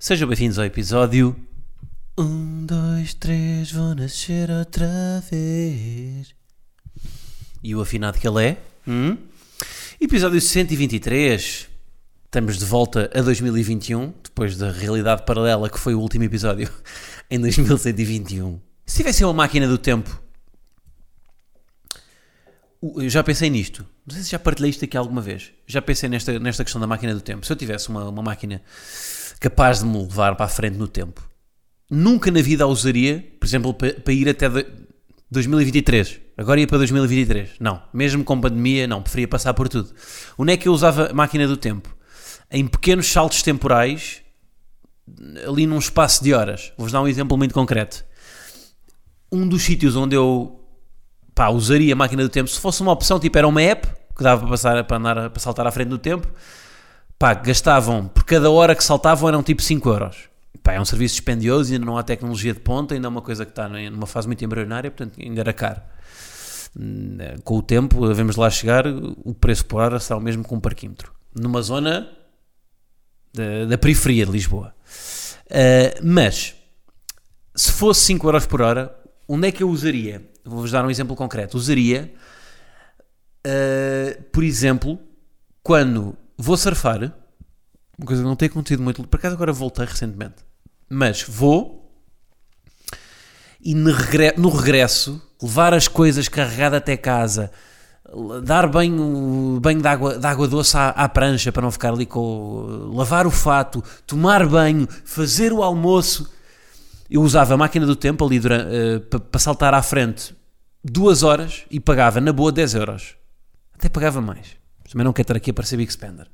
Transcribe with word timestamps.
Sejam 0.00 0.28
bem-vindos 0.28 0.60
ao 0.60 0.64
episódio. 0.64 1.36
Um, 2.16 2.64
dois, 2.64 3.14
três, 3.14 3.72
vou 3.72 3.96
nascer 3.96 4.48
outra 4.48 4.86
vez. 5.28 6.32
E 7.64 7.74
o 7.74 7.80
afinado 7.80 8.16
que 8.16 8.28
ele 8.28 8.44
é? 8.44 8.58
Hum? 8.86 9.18
Episódio 10.00 10.40
123. 10.40 11.68
Estamos 12.24 12.58
de 12.58 12.64
volta 12.64 13.10
a 13.12 13.20
2021, 13.20 14.14
depois 14.22 14.56
da 14.56 14.70
realidade 14.70 15.24
paralela 15.26 15.68
que 15.68 15.80
foi 15.80 15.96
o 15.96 16.00
último 16.00 16.22
episódio 16.22 16.70
em 17.28 17.40
2121. 17.40 18.60
Se 18.86 18.98
tivesse 18.98 19.24
uma 19.24 19.34
máquina 19.34 19.66
do 19.66 19.78
tempo 19.78 20.22
eu 22.80 23.08
já 23.08 23.24
pensei 23.24 23.50
nisto. 23.50 23.84
Não 24.06 24.14
sei 24.14 24.24
se 24.24 24.30
já 24.30 24.38
partilhei 24.38 24.70
isto 24.70 24.84
aqui 24.84 24.96
alguma 24.96 25.20
vez. 25.20 25.50
Já 25.66 25.82
pensei 25.82 26.08
nesta, 26.08 26.38
nesta 26.38 26.62
questão 26.62 26.80
da 26.80 26.86
máquina 26.86 27.12
do 27.12 27.20
tempo. 27.20 27.44
Se 27.44 27.52
eu 27.52 27.56
tivesse 27.56 27.88
uma, 27.88 28.08
uma 28.08 28.22
máquina 28.22 28.62
capaz 29.38 29.80
de 29.80 29.86
me 29.86 29.98
levar 29.98 30.34
para 30.36 30.46
a 30.46 30.48
frente 30.48 30.76
no 30.76 30.88
tempo, 30.88 31.22
nunca 31.90 32.30
na 32.30 32.42
vida 32.42 32.64
a 32.64 32.66
usaria, 32.66 33.26
por 33.38 33.46
exemplo, 33.46 33.74
para, 33.74 33.94
para 33.94 34.12
ir 34.12 34.28
até 34.28 34.48
de, 34.48 34.66
2023. 35.30 36.20
Agora 36.36 36.60
ia 36.60 36.66
para 36.66 36.78
2023. 36.78 37.50
Não. 37.60 37.82
Mesmo 37.92 38.24
com 38.24 38.40
pandemia, 38.40 38.86
não. 38.86 39.02
Preferia 39.02 39.28
passar 39.28 39.52
por 39.54 39.68
tudo. 39.68 39.92
Onde 40.38 40.52
é 40.52 40.56
que 40.56 40.68
eu 40.68 40.72
usava 40.72 41.10
a 41.10 41.12
máquina 41.12 41.46
do 41.46 41.56
tempo? 41.56 41.94
Em 42.50 42.66
pequenos 42.66 43.06
saltos 43.08 43.42
temporais, 43.42 44.22
ali 45.46 45.66
num 45.66 45.78
espaço 45.78 46.22
de 46.22 46.32
horas. 46.32 46.72
Vou-vos 46.76 46.92
dar 46.92 47.02
um 47.02 47.08
exemplo 47.08 47.36
muito 47.36 47.52
concreto. 47.52 48.04
Um 49.30 49.46
dos 49.46 49.62
sítios 49.62 49.96
onde 49.96 50.16
eu 50.16 50.58
pá, 51.34 51.50
usaria 51.50 51.92
a 51.92 51.96
máquina 51.96 52.22
do 52.22 52.28
tempo 52.28 52.48
se 52.48 52.58
fosse 52.58 52.80
uma 52.80 52.92
opção, 52.92 53.20
tipo 53.20 53.36
era 53.36 53.46
uma 53.46 53.62
app 53.62 53.86
que 54.16 54.24
dava 54.24 54.40
para, 54.40 54.50
passar, 54.50 54.84
para, 54.84 54.96
andar, 54.96 55.30
para 55.30 55.40
saltar 55.40 55.66
à 55.66 55.70
frente 55.70 55.88
do 55.88 55.98
tempo, 55.98 56.26
pá, 57.18 57.34
gastavam, 57.34 58.06
por 58.06 58.24
cada 58.24 58.50
hora 58.50 58.74
que 58.74 58.84
saltavam 58.84 59.28
eram 59.28 59.42
tipo 59.42 59.60
5 59.60 59.88
euros. 59.88 60.28
Pá, 60.62 60.74
é 60.74 60.80
um 60.80 60.84
serviço 60.84 61.16
dispendioso, 61.16 61.72
ainda 61.72 61.84
não 61.84 61.98
há 61.98 62.02
tecnologia 62.02 62.54
de 62.54 62.60
ponta, 62.60 62.94
ainda 62.94 63.06
é 63.06 63.10
uma 63.10 63.22
coisa 63.22 63.44
que 63.44 63.50
está 63.50 63.68
numa 63.68 64.06
fase 64.06 64.26
muito 64.26 64.44
embrionária, 64.44 64.90
portanto 64.90 65.20
ainda 65.20 65.40
era 65.40 65.52
caro. 65.52 65.80
Hum, 66.78 67.18
com 67.42 67.58
o 67.58 67.62
tempo, 67.62 68.06
devemos 68.06 68.36
lá 68.36 68.48
chegar, 68.48 68.84
o 68.86 69.34
preço 69.34 69.64
por 69.66 69.80
hora 69.80 69.98
será 69.98 70.18
o 70.18 70.20
mesmo 70.20 70.44
que 70.44 70.54
um 70.54 70.60
parquímetro. 70.60 71.12
Numa 71.34 71.60
zona 71.62 72.08
da, 73.32 73.66
da 73.66 73.78
periferia 73.78 74.24
de 74.24 74.32
Lisboa. 74.32 74.74
Uh, 75.46 76.00
mas, 76.02 76.54
se 77.54 77.72
fosse 77.72 78.02
5 78.02 78.26
euros 78.26 78.46
por 78.46 78.62
hora, 78.62 78.94
onde 79.26 79.48
é 79.48 79.52
que 79.52 79.62
eu 79.62 79.70
usaria? 79.70 80.22
Vou-vos 80.44 80.70
dar 80.70 80.84
um 80.84 80.90
exemplo 80.90 81.16
concreto. 81.16 81.56
Usaria, 81.56 82.12
uh, 83.46 84.22
por 84.32 84.44
exemplo, 84.44 84.98
quando 85.62 86.16
vou 86.38 86.56
surfar, 86.56 87.12
uma 87.98 88.06
coisa 88.06 88.22
que 88.22 88.28
não 88.28 88.36
tem 88.36 88.48
acontecido 88.48 88.82
muito, 88.82 89.06
por 89.06 89.16
acaso 89.18 89.34
agora 89.34 89.52
voltei 89.52 89.84
recentemente, 89.84 90.36
mas 90.88 91.22
vou 91.22 91.78
e 93.60 93.74
no, 93.74 93.90
regresso 94.50 95.20
levar 95.42 95.74
as 95.74 95.88
coisas 95.88 96.28
carregadas 96.28 96.78
até 96.78 96.96
casa, 96.96 97.50
dar 98.44 98.68
banho, 98.68 99.58
banho 99.60 99.82
de, 99.82 99.88
água, 99.88 100.18
de 100.18 100.26
água 100.26 100.48
doce 100.48 100.76
à, 100.76 100.90
à, 100.90 101.08
prancha 101.08 101.52
para 101.52 101.62
não 101.62 101.70
ficar 101.70 101.92
ali 101.92 102.06
com. 102.06 102.90
lavar 102.94 103.26
o 103.26 103.30
fato, 103.30 103.82
tomar 104.06 104.46
banho, 104.46 104.88
fazer 105.04 105.52
o 105.52 105.62
almoço. 105.62 106.32
Eu 107.10 107.22
usava 107.22 107.54
a 107.54 107.56
máquina 107.56 107.86
do 107.86 107.96
tempo 107.96 108.24
ali 108.24 108.38
uh, 108.38 108.42
eh, 108.44 109.18
para 109.30 109.40
saltar 109.40 109.72
à 109.72 109.82
frente 109.82 110.36
duas 110.84 111.22
horas 111.22 111.64
e 111.70 111.80
pagava 111.80 112.20
na 112.20 112.32
boa 112.32 112.52
10 112.52 112.74
euros. 112.74 113.16
Até 113.74 113.88
pagava 113.88 114.20
mais. 114.20 114.57
Também 114.90 115.04
não 115.04 115.12
quero 115.12 115.24
estar 115.24 115.36
aqui 115.36 115.50
a 115.50 115.54
parecer 115.54 115.76
Big 115.76 115.92
Spender. 115.92 116.26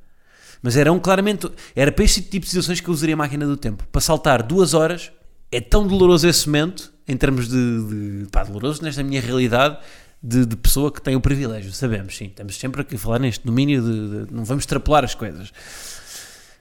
Mas 0.61 0.75
era 0.77 0.91
um 0.91 0.99
claramente. 0.99 1.49
Era 1.75 1.91
para 1.91 2.03
este 2.03 2.21
tipo 2.21 2.45
de 2.45 2.51
situações 2.51 2.79
que 2.79 2.87
eu 2.87 2.93
usaria 2.93 3.15
a 3.15 3.17
máquina 3.17 3.45
do 3.45 3.57
tempo. 3.57 3.85
Para 3.91 4.01
saltar 4.01 4.41
duas 4.41 4.73
horas 4.73 5.11
é 5.51 5.61
tão 5.61 5.85
doloroso 5.85 6.27
esse 6.27 6.47
momento, 6.47 6.91
em 7.07 7.15
termos 7.15 7.47
de. 7.47 8.23
de 8.23 8.27
pá, 8.31 8.43
doloroso 8.43 8.83
nesta 8.83 9.03
minha 9.03 9.21
realidade 9.21 9.77
de, 10.21 10.45
de, 10.45 10.55
pessoa 10.55 10.91
que 10.91 11.01
tem 11.01 11.15
o 11.15 11.21
privilégio. 11.21 11.71
Sabemos, 11.71 12.17
sim. 12.17 12.25
Estamos 12.25 12.57
sempre 12.57 12.81
aqui 12.81 12.95
a 12.95 12.99
falar 12.99 13.19
neste 13.19 13.45
domínio 13.45 13.81
de, 13.81 14.25
de. 14.25 14.33
não 14.33 14.43
vamos 14.43 14.63
extrapolar 14.63 15.03
as 15.03 15.13
coisas. 15.13 15.53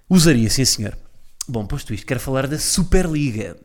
Usaria, 0.09 0.50
sim 0.50 0.65
senhor. 0.65 0.97
Bom, 1.49 1.66
posto 1.66 1.93
isto, 1.93 2.06
quero 2.06 2.21
falar 2.21 2.47
da 2.47 2.59
Superliga. 2.59 3.56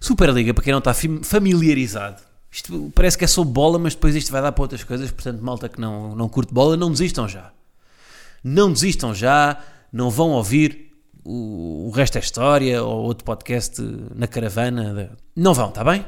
Superliga, 0.00 0.54
para 0.54 0.64
quem 0.64 0.72
não 0.72 0.78
está 0.78 0.94
familiarizado, 1.22 2.22
isto 2.50 2.90
parece 2.94 3.16
que 3.16 3.24
é 3.24 3.28
só 3.28 3.44
bola, 3.44 3.78
mas 3.78 3.94
depois 3.94 4.14
isto 4.14 4.32
vai 4.32 4.40
dar 4.40 4.52
para 4.52 4.62
outras 4.62 4.82
coisas. 4.82 5.10
Portanto, 5.10 5.40
malta 5.42 5.68
que 5.68 5.80
não, 5.80 6.14
não 6.14 6.28
curte 6.28 6.52
bola, 6.52 6.76
não 6.76 6.90
desistam 6.90 7.28
já. 7.28 7.52
Não 8.42 8.72
desistam 8.72 9.14
já, 9.14 9.60
não 9.92 10.10
vão 10.10 10.30
ouvir 10.30 10.92
o, 11.24 11.88
o 11.88 11.90
resto 11.90 12.14
da 12.14 12.20
história 12.20 12.82
ou 12.82 13.02
outro 13.04 13.24
podcast 13.24 13.80
na 14.14 14.26
caravana. 14.26 15.16
Não 15.36 15.52
vão, 15.52 15.68
está 15.68 15.84
bem? 15.84 16.04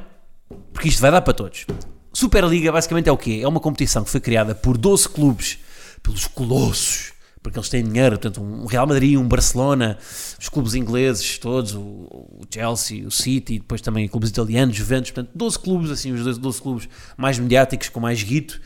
Porque 0.73 0.89
isto 0.89 1.01
vai 1.01 1.11
dar 1.11 1.21
para 1.21 1.33
todos. 1.33 1.65
Superliga 2.13 2.71
basicamente 2.71 3.07
é 3.07 3.11
o 3.11 3.17
quê? 3.17 3.39
É 3.43 3.47
uma 3.47 3.59
competição 3.59 4.03
que 4.03 4.09
foi 4.09 4.19
criada 4.19 4.55
por 4.55 4.77
12 4.77 5.09
clubes, 5.09 5.59
pelos 6.01 6.27
colossos 6.27 7.13
porque 7.41 7.57
eles 7.57 7.69
têm 7.69 7.83
dinheiro, 7.83 8.19
portanto, 8.19 8.41
um 8.41 8.65
Real 8.65 8.85
Madrid, 8.85 9.17
um 9.17 9.27
Barcelona, 9.27 9.97
os 10.39 10.47
clubes 10.47 10.75
ingleses 10.75 11.39
todos, 11.39 11.73
o, 11.73 12.41
Chelsea, 12.53 13.05
o 13.05 13.11
City, 13.11 13.59
depois 13.59 13.81
também 13.81 14.07
clubes 14.07 14.29
italianos, 14.29 14.75
Juventus, 14.75 15.11
portanto, 15.11 15.31
12 15.33 15.59
clubes, 15.59 15.91
assim, 15.91 16.11
os 16.11 16.37
12 16.37 16.61
clubes 16.61 16.89
mais 17.17 17.39
mediáticos, 17.39 17.89
com 17.89 17.99
mais 17.99 18.21
guito, 18.21 18.61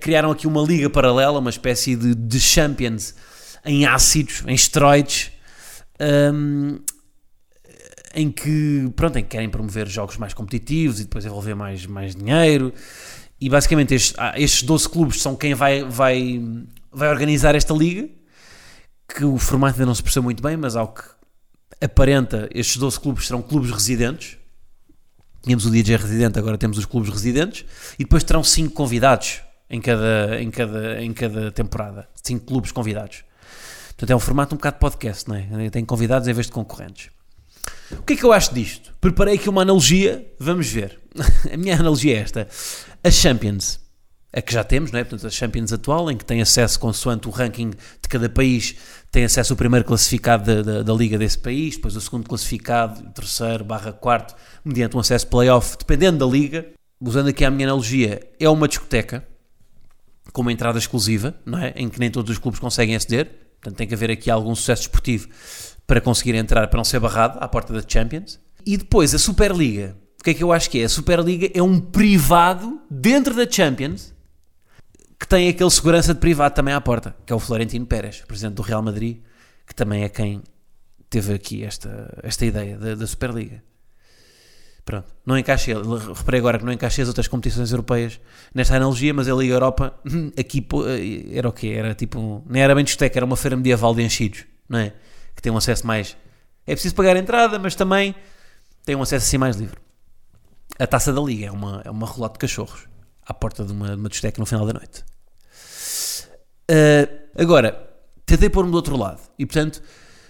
criaram 0.00 0.30
aqui 0.30 0.46
uma 0.46 0.62
liga 0.62 0.88
paralela, 0.88 1.38
uma 1.38 1.50
espécie 1.50 1.94
de, 1.94 2.14
de 2.14 2.40
Champions 2.40 3.14
em 3.64 3.84
ácidos, 3.84 4.42
em 4.46 4.54
esteroides, 4.54 5.30
um, 6.32 6.78
em 8.14 8.30
que, 8.30 8.90
pronto, 8.96 9.18
em 9.18 9.22
que 9.22 9.28
querem 9.28 9.50
promover 9.50 9.86
jogos 9.86 10.16
mais 10.16 10.32
competitivos 10.32 11.00
e 11.00 11.04
depois 11.04 11.26
envolver 11.26 11.54
mais, 11.54 11.84
mais 11.84 12.16
dinheiro, 12.16 12.72
e 13.38 13.48
basicamente 13.48 13.94
estes, 13.94 14.14
ah, 14.18 14.32
estes 14.36 14.62
12 14.62 14.88
clubes 14.88 15.20
são 15.20 15.36
quem 15.36 15.54
vai, 15.54 15.84
vai 15.84 16.40
vai 16.92 17.08
organizar 17.08 17.54
esta 17.54 17.74
liga, 17.74 18.08
que 19.08 19.24
o 19.24 19.38
formato 19.38 19.74
ainda 19.74 19.86
não 19.86 19.94
se 19.94 20.02
percebeu 20.02 20.24
muito 20.24 20.42
bem, 20.42 20.56
mas 20.56 20.76
ao 20.76 20.88
que 20.88 21.02
aparenta, 21.80 22.48
estes 22.52 22.76
12 22.76 23.00
clubes 23.00 23.26
serão 23.26 23.42
clubes 23.42 23.70
residentes. 23.70 24.36
Tínhamos 25.42 25.64
o 25.64 25.70
DJ 25.70 25.96
residente, 25.96 26.38
agora 26.38 26.58
temos 26.58 26.76
os 26.76 26.84
clubes 26.84 27.10
residentes, 27.10 27.64
e 27.98 28.04
depois 28.04 28.22
terão 28.22 28.44
5 28.44 28.74
convidados 28.74 29.40
em 29.68 29.80
cada, 29.80 30.40
em, 30.40 30.50
cada, 30.50 31.02
em 31.02 31.12
cada 31.12 31.50
temporada. 31.50 32.08
5 32.22 32.44
clubes 32.44 32.72
convidados. 32.72 33.24
Portanto, 33.88 34.10
é 34.10 34.16
um 34.16 34.20
formato 34.20 34.54
um 34.54 34.58
bocado 34.58 34.78
podcast, 34.78 35.28
não 35.28 35.36
é? 35.36 35.70
Tem 35.70 35.84
convidados 35.84 36.28
em 36.28 36.32
vez 36.32 36.46
de 36.46 36.52
concorrentes. 36.52 37.10
O 37.92 38.02
que 38.02 38.12
é 38.12 38.16
que 38.16 38.24
eu 38.24 38.32
acho 38.32 38.54
disto? 38.54 38.94
Preparei 39.00 39.34
aqui 39.34 39.48
uma 39.48 39.62
analogia, 39.62 40.26
vamos 40.38 40.68
ver. 40.68 41.00
A 41.52 41.56
minha 41.56 41.74
analogia 41.74 42.16
é 42.16 42.20
esta. 42.20 42.48
A 43.02 43.10
Champions 43.10 43.80
a 44.32 44.40
que 44.40 44.52
já 44.52 44.62
temos, 44.62 44.92
não 44.92 45.00
é? 45.00 45.04
Portanto, 45.04 45.26
a 45.26 45.30
Champions 45.30 45.72
atual, 45.72 46.10
em 46.10 46.16
que 46.16 46.24
tem 46.24 46.40
acesso, 46.40 46.78
consoante 46.78 47.26
o 47.26 47.30
ranking 47.30 47.70
de 47.70 48.08
cada 48.08 48.28
país, 48.28 48.76
tem 49.10 49.24
acesso 49.24 49.54
o 49.54 49.56
primeiro 49.56 49.84
classificado 49.84 50.44
da, 50.44 50.62
da, 50.62 50.82
da 50.82 50.92
liga 50.92 51.18
desse 51.18 51.38
país, 51.38 51.76
depois 51.76 51.96
o 51.96 52.00
segundo 52.00 52.28
classificado, 52.28 53.00
o 53.00 53.10
terceiro 53.10 53.64
barra 53.64 53.92
quarto, 53.92 54.36
mediante 54.64 54.96
um 54.96 55.00
acesso 55.00 55.26
playoff, 55.26 55.76
dependendo 55.78 56.18
da 56.18 56.26
liga. 56.26 56.66
Usando 57.00 57.28
aqui 57.28 57.44
a 57.44 57.50
minha 57.50 57.66
analogia, 57.66 58.20
é 58.38 58.48
uma 58.48 58.68
discoteca 58.68 59.26
com 60.32 60.42
uma 60.42 60.52
entrada 60.52 60.78
exclusiva, 60.78 61.34
não 61.44 61.58
é? 61.58 61.72
Em 61.74 61.88
que 61.88 61.98
nem 61.98 62.10
todos 62.10 62.30
os 62.30 62.38
clubes 62.38 62.60
conseguem 62.60 62.94
aceder. 62.94 63.26
Portanto, 63.60 63.76
tem 63.76 63.86
que 63.86 63.94
haver 63.94 64.10
aqui 64.10 64.30
algum 64.30 64.54
sucesso 64.54 64.82
esportivo 64.82 65.28
para 65.86 66.00
conseguir 66.00 66.34
entrar, 66.34 66.68
para 66.68 66.76
não 66.76 66.84
ser 66.84 67.00
barrado 67.00 67.38
à 67.40 67.48
porta 67.48 67.72
da 67.72 67.82
Champions. 67.86 68.38
E 68.64 68.76
depois 68.76 69.14
a 69.14 69.18
Superliga. 69.18 69.96
O 70.20 70.22
que 70.22 70.30
é 70.30 70.34
que 70.34 70.42
eu 70.44 70.52
acho 70.52 70.70
que 70.70 70.80
é? 70.80 70.84
A 70.84 70.88
Superliga 70.88 71.50
é 71.54 71.62
um 71.62 71.80
privado 71.80 72.80
dentro 72.90 73.34
da 73.34 73.50
Champions 73.50 74.14
que 75.20 75.28
tem 75.28 75.48
aquele 75.48 75.70
segurança 75.70 76.14
de 76.14 76.18
privado 76.18 76.54
também 76.54 76.72
à 76.72 76.80
porta, 76.80 77.14
que 77.26 77.32
é 77.32 77.36
o 77.36 77.38
Florentino 77.38 77.84
Pérez, 77.84 78.22
presidente 78.26 78.54
do 78.54 78.62
Real 78.62 78.82
Madrid, 78.82 79.18
que 79.66 79.74
também 79.74 80.02
é 80.02 80.08
quem 80.08 80.42
teve 81.10 81.34
aqui 81.34 81.62
esta, 81.62 82.18
esta 82.22 82.46
ideia 82.46 82.78
da, 82.78 82.94
da 82.94 83.06
Superliga. 83.06 83.62
Pronto, 84.82 85.06
não 85.24 85.38
encaixei, 85.38 85.74
reparei 86.16 86.40
agora 86.40 86.58
que 86.58 86.64
não 86.64 86.72
encaixei 86.72 87.02
as 87.02 87.08
outras 87.08 87.28
competições 87.28 87.70
europeias 87.70 88.18
nesta 88.54 88.74
analogia, 88.74 89.12
mas 89.12 89.28
a 89.28 89.34
Liga 89.34 89.54
Europa 89.54 89.94
aqui 90.38 90.66
era 91.30 91.48
o 91.48 91.52
quê? 91.52 91.74
Era 91.76 91.94
tipo, 91.94 92.42
não 92.48 92.58
era 92.58 92.74
bem 92.74 92.82
discoteca, 92.82 93.18
era 93.18 93.26
uma 93.26 93.36
feira 93.36 93.56
medieval 93.56 93.94
de 93.94 94.02
enchidos, 94.02 94.46
não 94.68 94.78
é? 94.78 94.94
que 95.36 95.42
têm 95.42 95.52
um 95.52 95.56
acesso 95.56 95.86
mais. 95.86 96.16
É 96.66 96.72
preciso 96.72 96.94
pagar 96.94 97.16
a 97.16 97.18
entrada, 97.18 97.58
mas 97.58 97.74
também 97.74 98.14
têm 98.84 98.96
um 98.96 99.02
acesso 99.02 99.26
assim 99.26 99.38
mais 99.38 99.56
livre. 99.56 99.78
A 100.78 100.86
taça 100.86 101.12
da 101.12 101.20
Liga 101.20 101.46
é 101.46 101.50
uma, 101.50 101.82
é 101.84 101.90
uma 101.90 102.06
rolota 102.06 102.34
de 102.34 102.38
cachorros 102.38 102.88
à 103.26 103.34
porta 103.34 103.64
de 103.64 103.72
uma, 103.72 103.88
de 103.88 103.96
uma 103.96 104.08
discoteca 104.08 104.40
no 104.40 104.46
final 104.46 104.66
da 104.66 104.72
noite. 104.72 105.04
Uh, 106.70 107.30
agora, 107.36 107.90
tentei 108.24 108.48
pôr-me 108.48 108.70
do 108.70 108.76
outro 108.76 108.96
lado 108.96 109.20
e, 109.36 109.44
portanto, 109.44 109.82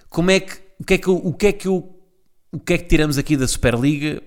como 0.09 0.31
é 0.31 0.41
que, 0.41 0.59
o, 0.79 0.85
que 0.85 0.95
é 0.95 0.99
que 0.99 1.11
o, 1.11 1.33
que 1.35 1.47
é 1.47 1.53
que 1.53 1.69
o 1.69 2.59
que 2.59 2.73
é 2.73 2.79
que 2.79 2.85
tiramos 2.85 3.19
aqui 3.19 3.37
da 3.37 3.47
Superliga 3.47 4.23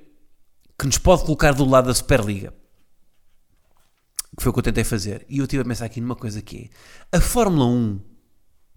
que 0.78 0.86
nos 0.86 1.00
pode 1.00 1.24
colocar 1.24 1.54
do 1.54 1.66
lado 1.66 1.88
da 1.88 1.94
Superliga? 1.94 2.54
Que 4.38 4.44
foi 4.44 4.52
o 4.52 4.54
que 4.54 4.60
eu 4.60 4.64
tentei 4.64 4.84
fazer. 4.84 5.26
E 5.28 5.40
eu 5.40 5.46
estive 5.46 5.64
a 5.64 5.66
pensar 5.66 5.86
aqui 5.86 6.00
numa 6.00 6.16
coisa 6.16 6.40
que 6.40 6.70
é: 7.12 7.18
a 7.18 7.20
Fórmula 7.20 7.66
1 7.66 8.00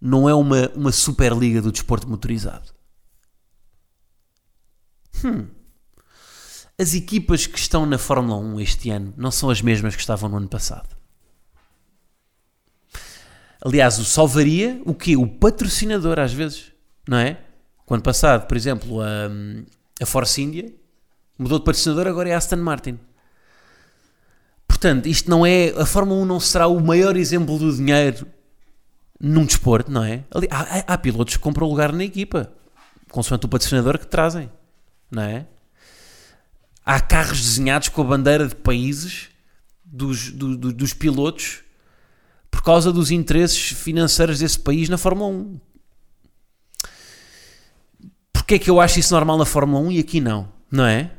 não 0.00 0.28
é 0.28 0.34
uma, 0.34 0.70
uma 0.74 0.92
Superliga 0.92 1.60
do 1.60 1.72
desporto 1.72 2.08
motorizado. 2.08 2.74
Hum. 5.24 5.46
As 6.78 6.94
equipas 6.94 7.46
que 7.46 7.58
estão 7.58 7.86
na 7.86 7.98
Fórmula 7.98 8.38
1 8.38 8.60
este 8.60 8.90
ano 8.90 9.14
não 9.16 9.30
são 9.30 9.48
as 9.48 9.62
mesmas 9.62 9.94
que 9.94 10.00
estavam 10.00 10.28
no 10.28 10.36
ano 10.36 10.48
passado. 10.48 10.96
Aliás, 13.64 13.98
o 13.98 14.04
salvaria 14.04 14.80
o 14.84 14.94
quê? 14.94 15.16
O 15.16 15.26
patrocinador, 15.26 16.18
às 16.18 16.32
vezes, 16.32 16.72
não 17.08 17.18
é? 17.18 17.38
Quando 17.84 18.02
passado, 18.02 18.46
por 18.46 18.56
exemplo, 18.56 19.00
a, 19.00 19.28
a 20.00 20.06
Force 20.06 20.40
India 20.42 20.72
mudou 21.38 21.58
de 21.58 21.64
patrocinador, 21.64 22.06
agora 22.06 22.28
é 22.28 22.34
a 22.34 22.38
Aston 22.38 22.56
Martin. 22.56 22.98
Portanto, 24.66 25.06
isto 25.06 25.30
não 25.30 25.46
é. 25.46 25.70
A 25.70 25.86
Fórmula 25.86 26.20
1 26.22 26.24
não 26.26 26.40
será 26.40 26.66
o 26.66 26.80
maior 26.80 27.16
exemplo 27.16 27.58
do 27.58 27.74
dinheiro 27.74 28.26
num 29.18 29.46
desporto, 29.46 29.90
não 29.90 30.04
é? 30.04 30.24
Ali, 30.30 30.46
há, 30.50 30.92
há, 30.92 30.98
pilotos 30.98 31.36
que 31.36 31.42
compram 31.42 31.66
lugar 31.66 31.92
na 31.92 32.04
equipa, 32.04 32.52
consoante 33.10 33.46
o 33.46 33.48
patrocinador 33.48 33.98
que 33.98 34.06
trazem, 34.06 34.50
não 35.10 35.22
é? 35.22 35.46
Há 36.84 37.00
carros 37.00 37.40
desenhados 37.40 37.88
com 37.88 38.02
a 38.02 38.04
bandeira 38.04 38.46
de 38.46 38.54
países 38.54 39.30
dos, 39.84 40.30
do, 40.30 40.56
do, 40.56 40.72
dos 40.72 40.92
pilotos 40.92 41.62
por 42.56 42.62
causa 42.62 42.90
dos 42.90 43.10
interesses 43.10 43.72
financeiros 43.72 44.38
desse 44.38 44.58
país 44.58 44.88
na 44.88 44.96
Fórmula 44.96 45.28
1. 45.30 45.60
Porquê 48.32 48.54
é 48.54 48.58
que 48.58 48.70
eu 48.70 48.80
acho 48.80 48.98
isso 48.98 49.12
normal 49.12 49.36
na 49.36 49.44
Fórmula 49.44 49.86
1 49.86 49.92
e 49.92 49.98
aqui 49.98 50.22
não? 50.22 50.48
Não 50.72 50.86
é? 50.86 51.10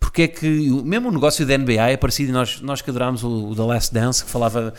Porque 0.00 0.22
é 0.22 0.28
que, 0.28 0.48
mesmo 0.84 1.08
o 1.08 1.12
negócio 1.12 1.46
da 1.46 1.56
NBA 1.56 1.90
é 1.90 1.96
parecido, 1.96 2.32
nós, 2.32 2.60
nós 2.60 2.82
que 2.82 2.90
adorámos 2.90 3.22
o, 3.22 3.50
o 3.50 3.54
The 3.54 3.62
Last 3.62 3.94
Dance, 3.94 4.24
que 4.24 4.30
falava, 4.30 4.74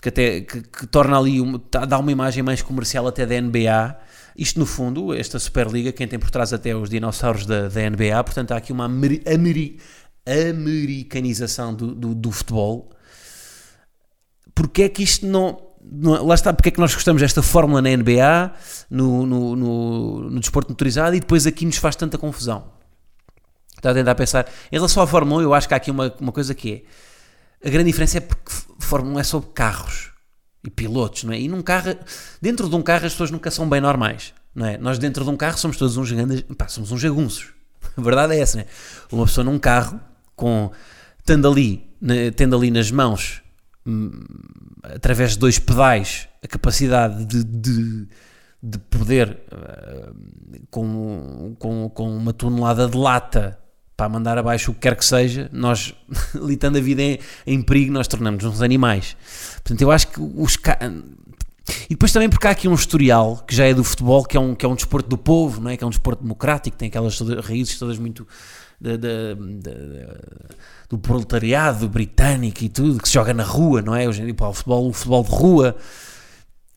que 0.00 0.08
até, 0.08 0.40
que, 0.40 0.62
que 0.62 0.86
torna 0.86 1.18
ali, 1.18 1.38
uma, 1.38 1.60
dá 1.86 1.98
uma 1.98 2.10
imagem 2.10 2.42
mais 2.42 2.62
comercial 2.62 3.06
até 3.06 3.26
da 3.26 3.38
NBA, 3.38 3.94
isto, 4.38 4.58
no 4.58 4.64
fundo, 4.64 5.12
esta 5.12 5.38
Superliga, 5.38 5.92
quem 5.92 6.08
tem 6.08 6.18
por 6.18 6.30
trás 6.30 6.54
até 6.54 6.74
os 6.74 6.88
dinossauros 6.88 7.44
da, 7.44 7.68
da 7.68 7.90
NBA, 7.90 8.24
portanto, 8.24 8.52
há 8.52 8.56
aqui 8.56 8.72
uma 8.72 8.86
ameri, 8.86 9.22
ameri, 9.26 9.78
americanização 10.26 11.74
do, 11.74 11.94
do, 11.94 12.14
do, 12.14 12.32
futebol. 12.32 12.90
Porque 14.56 14.84
é 14.84 14.88
que 14.88 15.02
isto 15.02 15.26
não, 15.26 15.60
não. 15.82 16.26
Lá 16.26 16.34
está, 16.34 16.50
porque 16.50 16.70
é 16.70 16.72
que 16.72 16.80
nós 16.80 16.94
gostamos 16.94 17.20
desta 17.20 17.42
fórmula 17.42 17.82
na 17.82 17.94
NBA, 17.94 18.52
no, 18.90 19.26
no, 19.26 19.54
no, 19.54 20.30
no 20.30 20.40
desporto 20.40 20.70
motorizado, 20.70 21.14
e 21.14 21.20
depois 21.20 21.46
aqui 21.46 21.66
nos 21.66 21.76
faz 21.76 21.94
tanta 21.94 22.16
confusão. 22.16 22.72
Está 23.76 23.90
a 23.90 23.94
tentar 23.94 24.14
pensar. 24.14 24.46
Em 24.72 24.76
relação 24.76 25.02
à 25.02 25.06
Fórmula 25.06 25.42
1, 25.42 25.42
eu 25.42 25.52
acho 25.52 25.68
que 25.68 25.74
há 25.74 25.76
aqui 25.76 25.90
uma, 25.90 26.12
uma 26.18 26.32
coisa 26.32 26.54
que 26.54 26.72
é. 27.62 27.68
A 27.68 27.70
grande 27.70 27.90
diferença 27.90 28.16
é 28.16 28.20
porque 28.20 28.50
Fórmula 28.78 29.16
1 29.16 29.20
é 29.20 29.24
sobre 29.24 29.50
carros 29.50 30.10
e 30.64 30.70
pilotos, 30.70 31.24
não 31.24 31.34
é? 31.34 31.40
E 31.40 31.48
num 31.48 31.60
carro, 31.60 31.94
dentro 32.40 32.70
de 32.70 32.74
um 32.74 32.82
carro 32.82 33.04
as 33.04 33.12
pessoas 33.12 33.30
nunca 33.30 33.50
são 33.50 33.68
bem 33.68 33.80
normais, 33.80 34.32
não 34.54 34.64
é? 34.64 34.78
Nós 34.78 34.98
dentro 34.98 35.22
de 35.22 35.28
um 35.28 35.36
carro 35.36 35.58
somos 35.58 35.76
todos 35.76 35.98
uns 35.98 36.10
grandes, 36.10 36.42
pá, 36.56 36.66
somos 36.66 36.90
uns 36.90 37.00
jagunços. 37.00 37.48
A 37.94 38.00
verdade 38.00 38.34
é 38.34 38.40
essa, 38.40 38.56
não 38.56 38.64
é? 38.64 38.66
Uma 39.12 39.26
pessoa 39.26 39.44
num 39.44 39.58
carro 39.58 40.00
com 40.34 40.70
tendo 41.26 41.46
ali, 41.46 41.86
tendo 42.36 42.56
ali 42.56 42.70
nas 42.70 42.90
mãos 42.90 43.42
através 44.82 45.32
de 45.32 45.38
dois 45.38 45.58
pedais 45.58 46.28
a 46.42 46.48
capacidade 46.48 47.24
de, 47.24 47.44
de, 47.44 48.08
de 48.62 48.78
poder 48.78 49.38
uh, 49.52 50.14
com, 50.70 51.56
com, 51.58 51.88
com 51.88 52.16
uma 52.16 52.32
tonelada 52.32 52.88
de 52.88 52.96
lata 52.96 53.58
para 53.96 54.08
mandar 54.08 54.36
abaixo 54.36 54.70
o 54.70 54.74
que 54.74 54.80
quer 54.80 54.94
que 54.94 55.04
seja, 55.04 55.48
nós, 55.52 55.94
litando 56.34 56.76
a 56.76 56.80
vida 56.80 57.00
em, 57.00 57.18
em 57.46 57.62
perigo, 57.62 57.92
nós 57.92 58.06
tornamos-nos 58.06 58.56
uns 58.56 58.62
animais. 58.62 59.16
Portanto, 59.54 59.80
eu 59.80 59.90
acho 59.90 60.08
que 60.08 60.20
os. 60.20 60.58
E 61.86 61.90
depois 61.90 62.12
também 62.12 62.28
porque 62.28 62.46
há 62.46 62.50
aqui 62.50 62.68
um 62.68 62.74
historial 62.74 63.42
que 63.46 63.56
já 63.56 63.64
é 63.64 63.74
do 63.74 63.82
futebol, 63.82 64.22
que 64.24 64.36
é 64.36 64.40
um, 64.40 64.54
que 64.54 64.64
é 64.64 64.68
um 64.68 64.74
desporto 64.74 65.08
do 65.08 65.18
povo, 65.18 65.60
não 65.60 65.70
é? 65.70 65.76
que 65.76 65.82
é 65.82 65.86
um 65.86 65.90
desporto 65.90 66.22
democrático, 66.22 66.76
tem 66.76 66.88
aquelas 66.88 67.18
raízes 67.20 67.78
todas 67.78 67.98
muito. 67.98 68.26
De, 68.78 68.98
de, 68.98 69.36
do 70.88 70.98
proletariado 70.98 71.88
britânico 71.88 72.62
e 72.62 72.68
tudo, 72.68 73.00
que 73.00 73.08
se 73.08 73.14
joga 73.14 73.32
na 73.32 73.42
rua, 73.42 73.80
não 73.82 73.94
é? 73.94 74.06
Hoje 74.06 74.22
em 74.22 74.26
dia, 74.26 74.34
pá, 74.34 74.48
o, 74.48 74.52
futebol, 74.52 74.88
o 74.88 74.92
futebol 74.92 75.24
de 75.24 75.30
rua. 75.30 75.76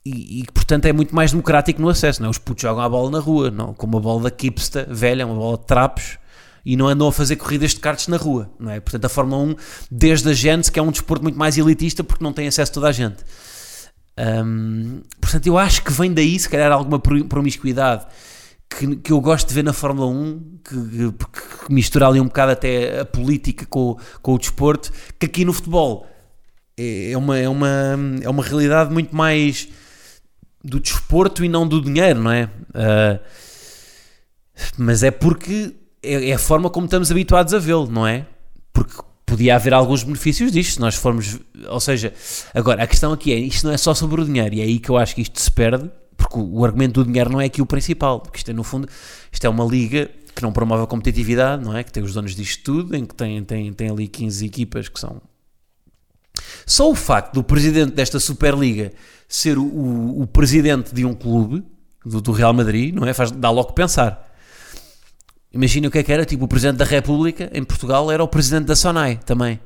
E, 0.05 0.39
e, 0.39 0.45
portanto 0.51 0.85
é 0.85 0.93
muito 0.93 1.13
mais 1.13 1.31
democrático 1.31 1.81
no 1.81 1.89
acesso, 1.89 2.21
não 2.21 2.27
é? 2.27 2.31
Os 2.31 2.37
putos 2.37 2.61
jogam 2.61 2.83
a 2.83 2.89
bola 2.89 3.11
na 3.11 3.19
rua, 3.19 3.51
não? 3.51 3.73
como 3.73 3.97
a 3.97 3.99
bola 3.99 4.23
da 4.23 4.31
Kipsta, 4.31 4.87
velha, 4.89 5.25
uma 5.25 5.35
bola 5.35 5.57
de 5.57 5.65
trapos, 5.65 6.17
e 6.65 6.75
não 6.75 6.87
andam 6.87 7.07
a 7.07 7.11
fazer 7.11 7.35
corridas 7.35 7.71
de 7.71 7.79
karts 7.79 8.07
na 8.07 8.17
rua, 8.17 8.49
não 8.59 8.71
é? 8.71 8.79
Portanto, 8.79 9.05
a 9.05 9.09
Fórmula 9.09 9.43
1, 9.43 9.55
desde 9.91 10.29
a 10.29 10.33
gente, 10.33 10.71
que 10.71 10.79
é 10.79 10.81
um 10.81 10.91
desporto 10.91 11.23
muito 11.23 11.37
mais 11.37 11.57
elitista 11.57 12.03
porque 12.03 12.23
não 12.23 12.33
tem 12.33 12.47
acesso 12.47 12.71
a 12.71 12.73
toda 12.73 12.87
a 12.87 12.91
gente. 12.91 13.17
Um, 14.17 15.01
portanto, 15.21 15.47
eu 15.47 15.57
acho 15.57 15.83
que 15.83 15.91
vem 15.91 16.13
daí, 16.13 16.37
se 16.37 16.49
calhar, 16.49 16.71
alguma 16.71 16.99
promiscuidade 16.99 18.05
que, 18.69 18.95
que 18.97 19.11
eu 19.11 19.19
gosto 19.19 19.47
de 19.47 19.53
ver 19.53 19.63
na 19.63 19.73
Fórmula 19.73 20.07
1, 20.07 20.59
que, 20.63 20.75
que, 21.11 21.48
que 21.69 21.73
mistura 21.73 22.07
ali 22.07 22.19
um 22.19 22.25
bocado 22.25 22.51
até 22.51 23.01
a 23.01 23.05
política 23.05 23.65
com, 23.67 23.95
com 24.21 24.33
o 24.33 24.37
desporto, 24.39 24.91
que 25.19 25.27
aqui 25.27 25.45
no 25.45 25.53
futebol 25.53 26.07
é, 26.75 27.11
é 27.11 27.17
uma, 27.17 27.37
é, 27.37 27.47
uma, 27.47 27.69
é 28.23 28.29
uma 28.29 28.43
realidade 28.43 28.91
muito 28.91 29.15
mais 29.15 29.69
do 30.63 30.79
desporto 30.79 31.45
e 31.45 31.47
não 31.47 31.67
do 31.67 31.79
dinheiro, 31.79 32.21
não 32.21 32.31
é? 32.31 32.45
Uh, 32.69 33.19
mas 34.77 35.03
é 35.03 35.11
porque 35.11 35.75
é, 36.01 36.29
é, 36.29 36.33
a 36.33 36.39
forma 36.39 36.69
como 36.69 36.85
estamos 36.85 37.11
habituados 37.11 37.53
a 37.53 37.59
vê-lo, 37.59 37.87
não 37.89 38.05
é? 38.05 38.25
Porque 38.73 38.95
podia 39.25 39.55
haver 39.55 39.73
alguns 39.73 40.03
benefícios 40.03 40.51
disto, 40.51 40.73
se 40.73 40.79
nós 40.79 40.95
formos. 40.95 41.39
Ou 41.69 41.79
seja, 41.79 42.11
agora, 42.53 42.83
a 42.83 42.87
questão 42.87 43.13
aqui 43.13 43.31
é: 43.31 43.37
isto 43.37 43.67
não 43.67 43.73
é 43.73 43.77
só 43.77 43.93
sobre 43.93 44.21
o 44.21 44.25
dinheiro, 44.25 44.55
e 44.55 44.61
é 44.61 44.63
aí 44.63 44.79
que 44.79 44.89
eu 44.89 44.97
acho 44.97 45.13
que 45.13 45.21
isto 45.21 45.39
se 45.39 45.51
perde, 45.51 45.89
porque 46.17 46.37
o, 46.37 46.59
o 46.59 46.65
argumento 46.65 47.03
do 47.03 47.05
dinheiro 47.05 47.29
não 47.29 47.39
é 47.39 47.45
aqui 47.45 47.61
o 47.61 47.65
principal, 47.65 48.19
porque 48.19 48.39
isto 48.39 48.49
é, 48.51 48.53
no 48.53 48.63
fundo, 48.63 48.89
isto 49.31 49.45
é 49.45 49.49
uma 49.49 49.63
liga 49.63 50.09
que 50.39 50.43
não 50.43 50.53
promove 50.53 50.83
a 50.83 50.87
competitividade, 50.87 51.63
não 51.63 51.75
é? 51.75 51.83
Que 51.83 51.91
tem 51.91 52.01
os 52.01 52.13
donos 52.13 52.35
disto 52.35 52.63
tudo, 52.63 52.95
em 52.95 53.05
que 53.05 53.13
tem, 53.13 53.43
tem, 53.43 53.73
tem 53.73 53.89
ali 53.89 54.07
15 54.07 54.45
equipas 54.45 54.87
que 54.87 54.99
são. 54.99 55.21
Só 56.65 56.89
o 56.89 56.95
facto 56.95 57.33
do 57.33 57.43
presidente 57.43 57.93
desta 57.93 58.19
Superliga 58.19 58.93
ser 59.27 59.57
o, 59.57 59.63
o, 59.63 60.21
o 60.21 60.27
presidente 60.27 60.93
de 60.93 61.05
um 61.05 61.13
clube, 61.13 61.63
do, 62.05 62.21
do 62.21 62.31
Real 62.31 62.53
Madrid, 62.53 62.93
não 62.93 63.05
é? 63.05 63.13
Faz, 63.13 63.31
dá 63.31 63.49
logo 63.49 63.73
pensar. 63.73 64.27
Imagina 65.51 65.87
o 65.87 65.91
que 65.91 65.99
é 65.99 66.03
que 66.03 66.11
era, 66.11 66.25
tipo, 66.25 66.45
o 66.45 66.47
Presidente 66.47 66.77
da 66.77 66.85
República 66.85 67.49
em 67.53 67.63
Portugal 67.63 68.11
era 68.11 68.23
o 68.23 68.27
Presidente 68.27 68.67
da 68.67 68.75
Sonai 68.75 69.19
também. 69.25 69.59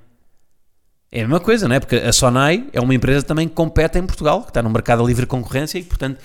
É 1.12 1.20
a 1.20 1.24
mesma 1.24 1.40
coisa, 1.40 1.68
não 1.68 1.76
é? 1.76 1.80
Porque 1.80 1.98
a 1.98 2.12
Sonai 2.12 2.68
é 2.74 2.80
uma 2.80 2.96
empresa 2.96 3.24
também 3.24 3.48
que 3.48 3.54
compete 3.54 4.00
em 4.00 4.06
Portugal, 4.06 4.42
que 4.42 4.50
está 4.50 4.64
no 4.64 4.70
mercado 4.70 5.02
de 5.02 5.08
livre 5.08 5.26
concorrência 5.26 5.78
e, 5.78 5.84
portanto, 5.84 6.20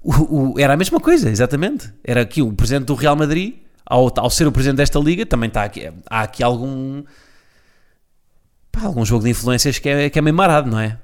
o, 0.00 0.52
o, 0.52 0.60
era 0.60 0.74
a 0.74 0.76
mesma 0.76 1.00
coisa, 1.00 1.28
exatamente. 1.28 1.92
Era 2.04 2.22
aqui 2.22 2.40
o 2.40 2.52
Presidente 2.52 2.86
do 2.86 2.94
Real 2.94 3.16
Madrid, 3.16 3.54
ao, 3.86 4.12
ao 4.16 4.30
ser 4.30 4.46
o 4.46 4.52
Presidente 4.52 4.78
desta 4.78 4.98
Liga, 4.98 5.26
também 5.26 5.48
está 5.48 5.64
aqui, 5.64 5.90
há 6.08 6.22
aqui 6.22 6.42
algum... 6.42 7.02
Pá, 8.72 8.82
algum 8.82 9.04
jogo 9.04 9.24
de 9.24 9.30
influências 9.30 9.78
que 9.78 9.88
é, 9.88 10.10
que 10.10 10.18
é 10.18 10.22
meio 10.22 10.34
marado, 10.34 10.70
não 10.70 10.80
é? 10.80 10.98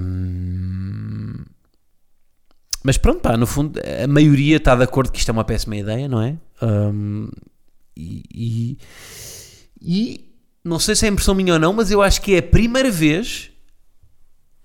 Um... 0.00 1.44
Mas 2.82 2.96
pronto, 2.96 3.20
pá, 3.20 3.36
no 3.36 3.46
fundo, 3.46 3.78
a 4.02 4.06
maioria 4.06 4.56
está 4.56 4.74
de 4.74 4.84
acordo 4.84 5.12
que 5.12 5.18
isto 5.18 5.28
é 5.28 5.32
uma 5.32 5.44
péssima 5.44 5.76
ideia, 5.76 6.08
não 6.08 6.22
é? 6.22 6.36
Um, 6.62 7.28
e, 7.96 8.22
e, 8.32 8.78
e, 9.80 10.34
não 10.64 10.78
sei 10.78 10.94
se 10.94 11.04
é 11.04 11.08
impressão 11.08 11.34
minha 11.34 11.54
ou 11.54 11.58
não, 11.58 11.72
mas 11.72 11.90
eu 11.90 12.00
acho 12.00 12.22
que 12.22 12.34
é 12.34 12.38
a 12.38 12.42
primeira 12.42 12.90
vez 12.90 13.50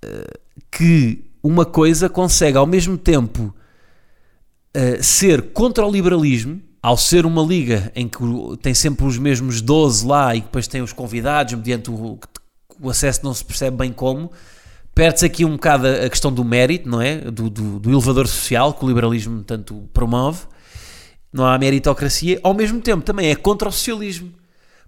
uh, 0.06 0.40
que 0.72 1.26
uma 1.42 1.66
coisa 1.66 2.08
consegue 2.08 2.58
ao 2.58 2.68
mesmo 2.68 2.98
tempo 2.98 3.54
uh, 4.76 5.04
ser 5.04 5.54
contra 5.54 5.86
o 5.86 5.92
liberalismo, 5.92 6.62
ao 6.82 6.98
ser 6.98 7.26
uma 7.26 7.42
liga 7.42 7.92
em 7.96 8.08
que 8.08 8.20
tem 8.62 8.74
sempre 8.74 9.06
os 9.06 9.18
mesmos 9.18 9.62
12 9.62 10.06
lá 10.06 10.36
e 10.36 10.42
depois 10.42 10.68
tem 10.68 10.82
os 10.82 10.94
convidados, 10.94 11.54
mediante 11.54 11.90
o, 11.90 12.20
o 12.80 12.90
acesso 12.90 13.22
não 13.24 13.34
se 13.34 13.44
percebe 13.44 13.78
bem 13.78 13.92
como 13.92 14.32
Perde-se 14.96 15.26
aqui 15.26 15.44
um 15.44 15.54
bocado 15.54 15.88
a 15.88 16.08
questão 16.08 16.32
do 16.32 16.46
mérito, 16.46 16.88
não 16.88 17.02
é? 17.02 17.18
Do, 17.18 17.50
do, 17.50 17.80
do, 17.80 17.90
elevador 17.90 18.28
social 18.28 18.74
que 18.74 18.86
o 18.86 18.88
liberalismo 18.88 19.44
tanto 19.44 19.90
promove. 19.92 20.46
Não 21.32 21.48
há 21.48 21.58
meritocracia. 21.58 22.40
Ao 22.44 22.54
mesmo 22.54 22.80
tempo, 22.80 23.04
também 23.04 23.32
é 23.32 23.36
contra 23.36 23.68
o 23.68 23.72
socialismo, 23.72 24.32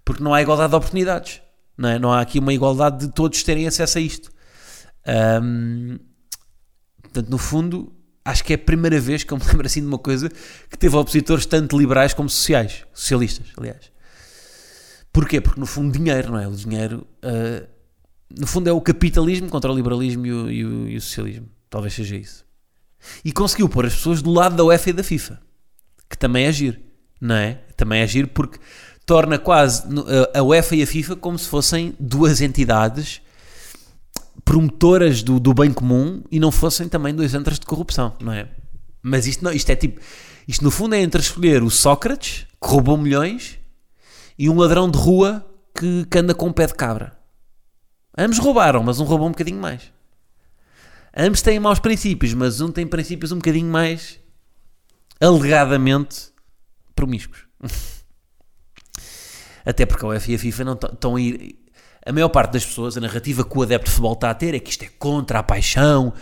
porque 0.04 0.22
não 0.22 0.32
há 0.32 0.40
igualdade 0.40 0.70
de 0.70 0.76
oportunidades. 0.76 1.42
Não, 1.76 1.88
é? 1.88 1.98
não 1.98 2.12
há 2.12 2.20
aqui 2.20 2.38
uma 2.38 2.54
igualdade 2.54 3.04
de 3.04 3.12
todos 3.12 3.42
terem 3.42 3.66
acesso 3.66 3.98
a 3.98 4.00
isto. 4.00 4.30
Um, 5.42 5.98
Portanto, 7.02 7.30
no 7.30 7.38
fundo, 7.38 7.95
acho 8.26 8.44
que 8.44 8.52
é 8.52 8.56
a 8.56 8.58
primeira 8.58 9.00
vez 9.00 9.22
que 9.22 9.32
eu 9.32 9.38
me 9.38 9.44
lembro 9.46 9.66
assim 9.66 9.80
de 9.80 9.86
uma 9.86 9.98
coisa 9.98 10.28
que 10.68 10.76
teve 10.76 10.96
opositores 10.96 11.46
tanto 11.46 11.78
liberais 11.78 12.12
como 12.12 12.28
sociais, 12.28 12.84
socialistas, 12.92 13.46
aliás. 13.56 13.90
Porquê? 15.12 15.40
Porque 15.40 15.58
no 15.58 15.64
fundo 15.64 15.96
dinheiro, 15.96 16.32
não 16.32 16.38
é? 16.38 16.46
O 16.46 16.52
dinheiro, 16.52 17.06
uh, 17.24 17.66
no 18.38 18.46
fundo 18.46 18.68
é 18.68 18.72
o 18.72 18.80
capitalismo 18.80 19.48
contra 19.48 19.72
o 19.72 19.74
liberalismo 19.74 20.26
e 20.26 20.32
o, 20.32 20.50
e, 20.50 20.64
o, 20.64 20.88
e 20.88 20.96
o, 20.96 21.00
socialismo. 21.00 21.48
Talvez 21.70 21.94
seja 21.94 22.16
isso. 22.16 22.44
E 23.24 23.32
conseguiu 23.32 23.68
pôr 23.68 23.86
as 23.86 23.94
pessoas 23.94 24.20
do 24.20 24.30
lado 24.30 24.56
da 24.56 24.64
UEFA 24.64 24.90
e 24.90 24.92
da 24.92 25.02
FIFA, 25.02 25.40
que 26.10 26.18
também 26.18 26.44
é 26.44 26.48
agir, 26.48 26.80
não 27.20 27.36
é? 27.36 27.60
Também 27.76 28.00
é 28.00 28.02
agir 28.02 28.26
porque 28.26 28.58
torna 29.06 29.38
quase 29.38 29.84
a 30.34 30.42
UEFA 30.42 30.76
e 30.76 30.82
a 30.82 30.86
FIFA 30.86 31.16
como 31.16 31.38
se 31.38 31.48
fossem 31.48 31.94
duas 32.00 32.40
entidades 32.40 33.22
promotoras 34.46 35.24
do, 35.24 35.40
do 35.40 35.52
bem 35.52 35.72
comum 35.72 36.22
e 36.30 36.38
não 36.38 36.52
fossem 36.52 36.88
também 36.88 37.12
dois 37.12 37.34
antros 37.34 37.58
de 37.58 37.66
corrupção, 37.66 38.14
não 38.20 38.32
é? 38.32 38.48
Mas 39.02 39.26
isto, 39.26 39.44
não, 39.44 39.50
isto 39.52 39.68
é 39.70 39.76
tipo, 39.76 40.00
isto 40.46 40.62
no 40.62 40.70
fundo 40.70 40.94
é 40.94 41.00
entre 41.00 41.20
escolher 41.20 41.64
o 41.64 41.70
Sócrates, 41.70 42.46
que 42.62 42.68
roubou 42.68 42.96
milhões, 42.96 43.58
e 44.38 44.48
um 44.48 44.56
ladrão 44.56 44.88
de 44.88 44.96
rua 44.96 45.44
que, 45.76 46.06
que 46.06 46.18
anda 46.18 46.32
com 46.32 46.46
um 46.46 46.52
pé 46.52 46.68
de 46.68 46.74
cabra. 46.74 47.18
Ambos 48.16 48.38
roubaram, 48.38 48.82
mas 48.84 49.00
um 49.00 49.04
roubou 49.04 49.26
um 49.26 49.32
bocadinho 49.32 49.60
mais. 49.60 49.92
Ambos 51.14 51.42
têm 51.42 51.58
maus 51.58 51.80
princípios, 51.80 52.32
mas 52.32 52.60
um 52.60 52.70
tem 52.70 52.86
princípios 52.86 53.32
um 53.32 53.36
bocadinho 53.36 53.70
mais 53.70 54.20
alegadamente 55.20 56.30
promíscuos. 56.94 57.46
Até 59.66 59.84
porque 59.84 60.04
a 60.04 60.08
UEFA 60.10 60.30
e 60.30 60.34
a 60.36 60.38
FIFA 60.38 60.64
não 60.64 60.74
estão 60.74 61.16
a 61.16 61.20
ir. 61.20 61.65
A 62.06 62.12
maior 62.12 62.28
parte 62.28 62.52
das 62.52 62.64
pessoas, 62.64 62.96
a 62.96 63.00
narrativa 63.00 63.44
que 63.44 63.58
o 63.58 63.62
adepto 63.62 63.86
de 63.86 63.90
futebol 63.90 64.12
está 64.12 64.30
a 64.30 64.34
ter 64.34 64.54
é 64.54 64.60
que 64.60 64.70
isto 64.70 64.84
é 64.84 64.88
contra 64.96 65.40
a 65.40 65.42
paixão, 65.42 66.12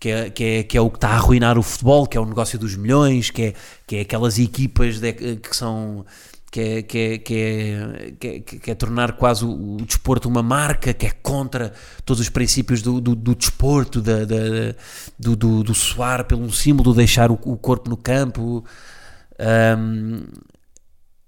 que 0.00 0.08
é, 0.08 0.30
que 0.30 0.44
é, 0.44 0.62
que 0.62 0.78
é 0.78 0.80
o 0.80 0.88
que 0.88 0.96
está 0.96 1.10
a 1.10 1.16
arruinar 1.16 1.58
o 1.58 1.62
futebol, 1.62 2.06
que 2.06 2.16
é 2.16 2.20
o 2.20 2.24
negócio 2.24 2.58
dos 2.58 2.74
milhões, 2.76 3.28
que 3.28 3.42
é, 3.42 3.54
que 3.86 3.96
é 3.96 4.00
aquelas 4.00 4.38
equipas 4.38 4.98
de, 4.98 5.12
que 5.12 5.54
são. 5.54 6.06
Que 6.50 6.60
é, 6.60 6.82
que, 6.82 6.98
é, 6.98 7.18
que, 7.18 7.34
é, 7.34 8.12
que, 8.12 8.28
é, 8.28 8.40
que 8.40 8.70
é 8.70 8.74
tornar 8.76 9.16
quase 9.16 9.44
o, 9.44 9.74
o, 9.74 9.76
desporto 9.84 10.28
uma 10.28 10.42
marca, 10.42 10.94
que 10.94 11.04
é 11.04 11.10
contra 11.10 11.72
todos 12.04 12.20
os 12.20 12.28
princípios 12.28 12.80
do, 12.80 13.00
do, 13.00 13.16
do 13.16 13.34
desporto, 13.34 14.00
da, 14.00 14.24
da, 14.24 14.36
do, 15.18 15.34
do, 15.34 15.64
do 15.64 15.74
suar 15.74 16.24
pelo 16.26 16.52
símbolo, 16.52 16.94
deixar 16.94 17.32
o, 17.32 17.34
o 17.42 17.56
corpo 17.56 17.90
no 17.90 17.96
campo. 17.96 18.64
Um, 19.76 20.22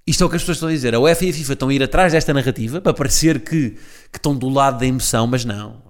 isto 0.06 0.22
é 0.22 0.26
o 0.26 0.30
que 0.30 0.36
as 0.36 0.42
pessoas 0.42 0.58
estão 0.58 0.68
a 0.68 0.72
dizer. 0.72 0.94
A 0.94 1.00
UEFA 1.00 1.24
e 1.24 1.30
a 1.30 1.32
FIFA 1.32 1.52
estão 1.52 1.68
a 1.68 1.74
ir 1.74 1.82
atrás 1.82 2.12
desta 2.12 2.32
narrativa 2.32 2.80
para 2.80 2.94
parecer 2.94 3.40
que, 3.40 3.70
que 3.70 4.18
estão 4.18 4.36
do 4.36 4.48
lado 4.48 4.78
da 4.78 4.86
emoção, 4.86 5.26
mas 5.26 5.44
não. 5.44 5.82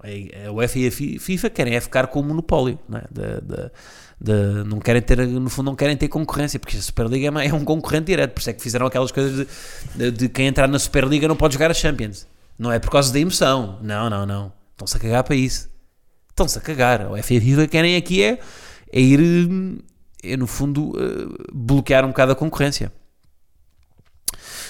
A 0.47 0.51
UEFA 0.51 0.79
e 0.79 0.87
a 0.87 0.91
FIFA 1.19 1.49
querem 1.51 1.75
é 1.75 1.79
ficar 1.79 2.07
com 2.07 2.21
o 2.21 2.23
monopólio. 2.23 2.79
Não, 2.89 2.97
é? 2.97 3.03
de, 3.11 3.41
de, 3.41 3.71
de, 4.19 4.63
não 4.67 4.79
querem 4.79 5.03
ter, 5.03 5.19
no 5.27 5.49
fundo, 5.51 5.67
não 5.67 5.75
querem 5.75 5.95
ter 5.95 6.07
concorrência, 6.07 6.59
porque 6.59 6.75
a 6.75 6.81
Superliga 6.81 7.27
é 7.43 7.53
um 7.53 7.63
concorrente 7.63 8.07
direto. 8.07 8.33
Por 8.33 8.39
isso 8.39 8.49
é 8.49 8.53
que 8.53 8.61
fizeram 8.61 8.87
aquelas 8.87 9.11
coisas 9.11 9.47
de, 9.95 10.11
de, 10.11 10.29
quem 10.29 10.47
entrar 10.47 10.67
na 10.67 10.79
Superliga 10.79 11.27
não 11.27 11.35
pode 11.35 11.53
jogar 11.53 11.69
a 11.69 11.75
Champions. 11.75 12.25
Não 12.57 12.71
é 12.71 12.79
por 12.79 12.89
causa 12.89 13.13
da 13.13 13.19
emoção. 13.19 13.77
Não, 13.83 14.09
não, 14.09 14.25
não. 14.25 14.51
Estão-se 14.71 14.97
a 14.97 14.99
cagar 14.99 15.23
para 15.23 15.35
isso. 15.35 15.69
Estão-se 16.31 16.57
a 16.57 16.61
cagar. 16.61 17.03
A 17.03 17.11
UEFA 17.11 17.35
e 17.35 17.37
a 17.37 17.41
FIFA 17.41 17.67
querem 17.67 17.95
aqui 17.95 18.23
é, 18.23 18.39
é 18.91 18.99
ir, 18.99 19.19
é, 20.23 20.35
no 20.35 20.47
fundo, 20.47 20.93
eh, 20.97 21.43
bloquear 21.53 22.03
um 22.03 22.07
bocado 22.07 22.31
a 22.31 22.35
concorrência. 22.35 22.91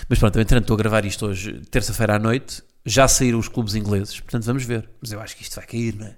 Mas 0.10 0.20
pronto, 0.20 0.40
entretanto 0.40 0.64
estou 0.64 0.76
a 0.76 0.78
gravar 0.78 1.06
isto 1.06 1.26
hoje, 1.26 1.60
terça-feira 1.70 2.16
à 2.16 2.20
noite, 2.20 2.64
já 2.86 3.08
saíram 3.08 3.40
os 3.40 3.50
clubes 3.50 3.76
ingleses, 3.76 4.20
portanto 4.22 4.46
vamos 4.46 4.64
ver. 4.64 4.90
Mas 5.02 5.12
eu 5.12 5.20
acho 5.20 5.36
que 5.36 5.44
isto 5.44 5.56
vai 5.56 5.66
cair, 5.66 5.96
não 5.96 6.08
é? 6.08 6.16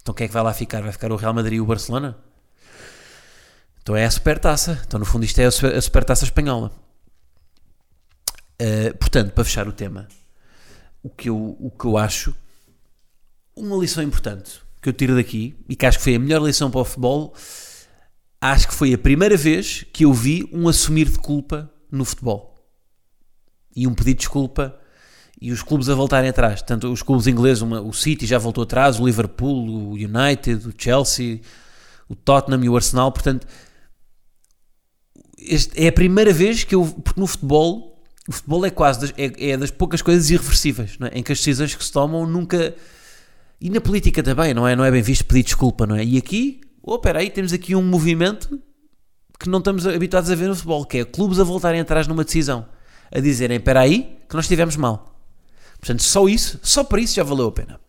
Então 0.00 0.14
quem 0.14 0.24
é 0.24 0.28
que 0.28 0.34
vai 0.34 0.42
lá 0.42 0.54
ficar? 0.54 0.82
Vai 0.82 0.92
ficar 0.92 1.12
o 1.12 1.16
Real 1.16 1.34
Madrid 1.34 1.58
e 1.58 1.60
o 1.60 1.66
Barcelona? 1.66 2.16
Então 3.82 3.94
é 3.94 4.04
a 4.04 4.10
supertaça. 4.10 4.80
Então 4.86 4.98
no 4.98 5.04
fundo 5.04 5.24
isto 5.24 5.38
é 5.38 5.44
a 5.44 5.80
supertaça 5.80 6.24
espanhola. 6.24 6.72
Uh, 8.60 8.96
portanto, 8.96 9.32
para 9.32 9.44
fechar 9.44 9.68
o 9.68 9.72
tema, 9.72 10.08
o 11.02 11.10
que, 11.10 11.28
eu, 11.28 11.56
o 11.60 11.70
que 11.70 11.84
eu 11.84 11.98
acho, 11.98 12.34
uma 13.54 13.76
lição 13.76 14.02
importante 14.02 14.62
que 14.80 14.88
eu 14.88 14.92
tiro 14.92 15.14
daqui, 15.14 15.54
e 15.68 15.76
que 15.76 15.86
acho 15.86 15.98
que 15.98 16.04
foi 16.04 16.14
a 16.16 16.18
melhor 16.18 16.42
lição 16.42 16.70
para 16.70 16.80
o 16.80 16.84
futebol, 16.84 17.34
acho 18.40 18.66
que 18.66 18.74
foi 18.74 18.92
a 18.92 18.98
primeira 18.98 19.36
vez 19.36 19.84
que 19.92 20.04
eu 20.04 20.12
vi 20.12 20.48
um 20.52 20.68
assumir 20.68 21.08
de 21.08 21.18
culpa 21.18 21.70
no 21.90 22.04
futebol 22.04 22.51
e 23.74 23.86
um 23.86 23.94
pedido 23.94 24.16
de 24.16 24.20
desculpa 24.20 24.78
e 25.42 25.50
os 25.50 25.60
clubes 25.60 25.88
a 25.88 25.94
voltarem 25.94 26.30
atrás. 26.30 26.62
Tanto 26.62 26.92
os 26.92 27.02
clubes 27.02 27.26
ingleses, 27.26 27.62
uma, 27.62 27.80
o 27.80 27.92
City 27.92 28.26
já 28.26 28.38
voltou 28.38 28.62
atrás, 28.62 29.00
o 29.00 29.06
Liverpool, 29.06 29.68
o 29.68 29.92
United, 29.94 30.68
o 30.68 30.72
Chelsea, 30.76 31.40
o 32.08 32.14
Tottenham 32.14 32.62
e 32.62 32.68
o 32.68 32.76
Arsenal. 32.76 33.10
Portanto, 33.10 33.44
este 35.36 35.84
é 35.84 35.88
a 35.88 35.92
primeira 35.92 36.32
vez 36.32 36.62
que 36.62 36.76
eu. 36.76 36.84
Porque 36.86 37.18
no 37.18 37.26
futebol, 37.26 38.00
o 38.28 38.32
futebol 38.32 38.64
é 38.64 38.70
quase 38.70 39.00
das, 39.00 39.14
é, 39.16 39.50
é 39.50 39.56
das 39.56 39.72
poucas 39.72 40.00
coisas 40.00 40.30
irreversíveis, 40.30 40.96
é? 41.00 41.18
em 41.18 41.24
que 41.24 41.32
as 41.32 41.38
decisões 41.38 41.74
que 41.74 41.84
se 41.84 41.90
tomam 41.90 42.24
nunca. 42.24 42.74
E 43.60 43.68
na 43.68 43.80
política 43.80 44.22
também, 44.22 44.54
não 44.54 44.66
é? 44.66 44.76
Não 44.76 44.84
é 44.84 44.90
bem 44.92 45.02
visto 45.02 45.24
pedir 45.24 45.42
desculpa, 45.42 45.86
não 45.86 45.96
é? 45.96 46.04
E 46.04 46.18
aqui, 46.18 46.60
oh, 46.82 46.96
espera 46.96 47.18
aí, 47.18 47.30
temos 47.30 47.52
aqui 47.52 47.74
um 47.74 47.82
movimento 47.82 48.60
que 49.40 49.48
não 49.48 49.58
estamos 49.58 49.88
habituados 49.88 50.30
a 50.30 50.36
ver 50.36 50.46
no 50.46 50.54
futebol, 50.54 50.84
que 50.84 50.98
é 50.98 51.04
clubes 51.04 51.40
a 51.40 51.44
voltarem 51.44 51.80
atrás 51.80 52.06
numa 52.06 52.22
decisão 52.22 52.64
a 53.12 53.20
dizerem: 53.20 53.58
espera 53.58 53.80
aí, 53.80 54.18
que 54.28 54.34
nós 54.34 54.44
estivemos 54.44 54.76
mal. 54.76 55.14
Portanto, 55.78 56.02
só 56.02 56.28
isso, 56.28 56.58
só 56.62 56.82
para 56.82 57.00
isso 57.00 57.14
já 57.14 57.22
valeu 57.22 57.48
a 57.48 57.52
pena. 57.52 57.80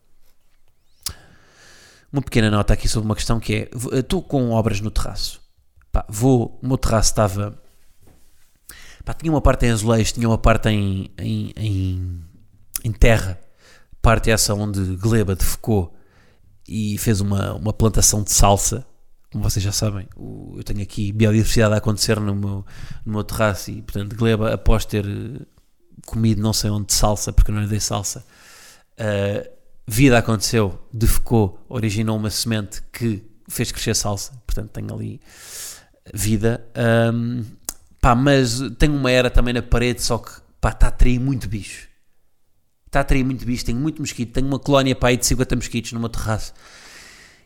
Uma 2.12 2.22
pequena 2.22 2.51
nota 2.51 2.74
aqui 2.74 2.88
sobre 2.88 3.08
uma 3.08 3.15
questão 3.15 3.39
que 3.39 3.53
é: 3.56 3.70
estou 4.00 4.22
com 4.22 4.51
obras 4.51 4.82
no 4.82 4.92
terraço. 4.92 5.42
Pá, 5.92 6.06
vou, 6.10 6.60
o 6.62 6.68
meu 6.68 6.77
terraço 6.77 7.12
estava. 7.12 7.60
Pá, 9.06 9.13
tinha 9.13 9.32
uma 9.32 9.42
parte 9.42 9.65
em 9.65 9.72
azulejo, 9.72 10.13
tinha 10.13 10.27
uma 10.27 10.38
parte 10.38 10.70
em, 10.70 11.12
em, 11.18 11.53
em, 11.56 12.25
em 12.84 12.92
terra, 12.92 13.39
parte 14.01 14.32
essa 14.32 14.53
onde 14.53 14.96
Gleba 14.96 15.36
defecou 15.36 15.94
e 16.68 16.98
fez 16.98 17.20
uma, 17.20 17.53
uma 17.53 17.74
plantação 17.74 18.24
de 18.24 18.32
salsa 18.32 18.86
vocês 19.34 19.63
já 19.63 19.72
sabem, 19.72 20.08
eu 20.18 20.63
tenho 20.63 20.82
aqui 20.82 21.12
biodiversidade 21.12 21.74
a 21.74 21.78
acontecer 21.78 22.20
no 22.20 22.36
meu, 22.36 22.66
no 23.06 23.13
meu 23.13 23.24
terraço 23.24 23.72
e, 23.72 23.82
portanto, 23.82 24.16
Gleba, 24.16 24.54
após 24.54 24.86
ter 24.86 25.06
eh, 25.06 25.46
comido 26.06 26.42
não 26.42 26.54
sei 26.54 26.70
onde 26.70 26.88
de 26.88 26.94
salsa, 26.94 27.34
porque 27.34 27.52
não 27.52 27.62
lhe 27.62 27.68
dei 27.68 27.80
salsa, 27.80 28.25
uh, 29.00 29.50
vida 29.88 30.18
aconteceu, 30.18 30.80
defecou, 30.92 31.63
originou 31.68 32.18
uma 32.18 32.30
semente 32.30 32.82
que 32.92 33.24
fez 33.50 33.72
crescer 33.72 33.96
salsa, 33.96 34.34
portanto, 34.46 34.70
tenho 34.72 34.94
ali 34.94 35.20
vida. 36.13 36.66
Um, 37.13 37.44
pá, 38.02 38.16
mas 38.16 38.60
tenho 38.78 38.96
uma 38.96 39.12
era 39.12 39.30
também 39.30 39.54
na 39.54 39.62
parede, 39.62 40.02
só 40.02 40.18
que 40.18 40.32
pá, 40.60 40.70
está 40.70 40.88
a 40.88 40.90
atrair 40.90 41.20
muito 41.20 41.48
bicho. 41.48 41.88
Está 42.86 43.00
a 43.00 43.02
atrair 43.02 43.24
muito 43.24 43.46
bicho, 43.46 43.66
tenho 43.66 43.80
muito 43.80 44.02
mosquito, 44.02 44.34
tenho 44.34 44.48
uma 44.48 44.60
colónia 44.60 44.96
pá, 44.96 45.10
aí 45.10 45.18
de 45.18 45.25
50 45.25 45.56
mosquitos 45.56 45.92
no 45.94 46.00
meu 46.00 46.10
terraço. 46.10 46.54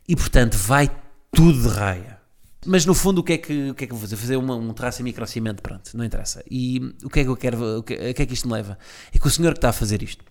E 0.08 0.16
portanto 0.16 0.56
vai 0.56 0.90
tudo 1.38 1.62
de 1.62 1.68
raia. 1.68 2.20
Mas 2.66 2.84
no 2.84 2.96
fundo, 2.96 3.20
o 3.20 3.24
que 3.24 3.34
é 3.34 3.38
que, 3.38 3.70
o 3.70 3.76
que, 3.76 3.84
é 3.84 3.88
que 3.88 3.94
vou 3.94 4.02
fazer? 4.02 4.16
Fazer 4.16 4.38
uma, 4.38 4.56
um 4.56 4.74
traço 4.74 5.02
em 5.02 5.04
microcimento, 5.04 5.62
pronto, 5.62 5.96
não 5.96 6.04
interessa. 6.04 6.44
E 6.50 6.80
o 7.04 7.10
que 7.12 7.20
é 7.20 7.24
que 7.24 7.30
eu 7.30 7.38
quero, 7.38 7.78
o 7.78 7.84
que, 7.84 7.94
a 7.94 8.12
que 8.12 8.24
é 8.24 8.26
que 8.26 8.34
isto 8.34 8.48
me 8.48 8.56
leva? 8.56 8.76
É 9.14 9.20
que 9.20 9.28
o 9.28 9.30
senhor 9.30 9.54
que 9.54 9.60
está 9.60 9.70
a 9.70 9.74
fazer 9.74 10.02
isto, 10.02 10.26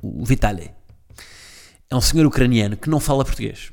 o 0.00 0.24
Vitaly, 0.24 0.70
é 1.90 1.96
um 1.96 2.00
senhor 2.00 2.24
ucraniano 2.26 2.76
que 2.76 2.88
não 2.88 3.00
fala 3.00 3.24
português. 3.24 3.72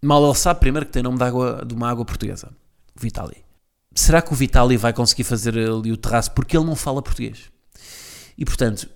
Mal 0.00 0.24
ele 0.24 0.36
sabe 0.36 0.60
primeiro 0.60 0.86
que 0.86 0.92
tem 0.92 1.02
nome 1.02 1.18
de, 1.18 1.24
água, 1.24 1.64
de 1.66 1.74
uma 1.74 1.90
água 1.90 2.04
portuguesa. 2.04 2.52
O 2.96 3.00
Vitaly. 3.00 3.44
Será 3.92 4.22
que 4.22 4.32
o 4.32 4.36
Vitaly 4.36 4.76
vai 4.76 4.92
conseguir 4.92 5.24
fazer 5.24 5.58
ali 5.58 5.90
o 5.90 5.96
terraço 5.96 6.30
porque 6.30 6.56
ele 6.56 6.64
não 6.64 6.76
fala 6.76 7.02
português? 7.02 7.50
E 8.38 8.44
portanto, 8.44 8.88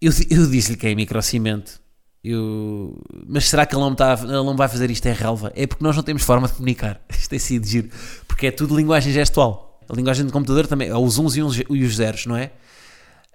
eu, 0.00 0.10
eu 0.30 0.46
disse-lhe 0.46 0.78
que 0.78 0.86
é 0.86 0.90
em 0.90 0.96
microcimento 0.96 1.80
eu... 2.22 3.00
Mas 3.26 3.48
será 3.48 3.64
que 3.64 3.74
ele 3.74 3.82
não, 3.82 3.92
está, 3.92 4.18
ele 4.20 4.32
não 4.32 4.56
vai 4.56 4.68
fazer 4.68 4.90
isto 4.90 5.06
em 5.06 5.12
relva? 5.12 5.52
É 5.54 5.66
porque 5.66 5.82
nós 5.82 5.96
não 5.96 6.02
temos 6.02 6.22
forma 6.22 6.46
de 6.46 6.54
comunicar. 6.54 7.00
Isto 7.10 7.34
é 7.34 7.38
sido 7.38 7.66
giro. 7.66 7.88
Porque 8.28 8.48
é 8.48 8.50
tudo 8.50 8.76
linguagem 8.76 9.12
gestual. 9.12 9.80
A 9.88 9.94
linguagem 9.94 10.26
de 10.26 10.32
computador 10.32 10.66
também 10.66 10.88
é 10.88 10.96
os 10.96 11.18
uns 11.18 11.34
e 11.36 11.42
os 11.42 11.96
zeros, 11.96 12.26
não 12.26 12.36
é? 12.36 12.52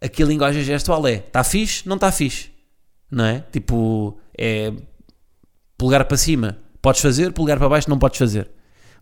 Aqui 0.01 0.23
a 0.23 0.25
linguagem 0.25 0.63
gestual 0.63 1.05
é 1.07 1.15
está 1.15 1.43
fixe, 1.43 1.87
não 1.87 1.95
está 1.95 2.11
fixe. 2.11 2.49
Não 3.11 3.25
é? 3.25 3.43
Tipo, 3.51 4.17
é 4.37 4.71
polegar 5.77 6.05
para 6.05 6.17
cima, 6.17 6.57
podes 6.81 7.01
fazer, 7.01 7.31
polegar 7.33 7.57
para 7.57 7.69
baixo, 7.69 7.89
não 7.89 7.99
podes 7.99 8.17
fazer. 8.17 8.49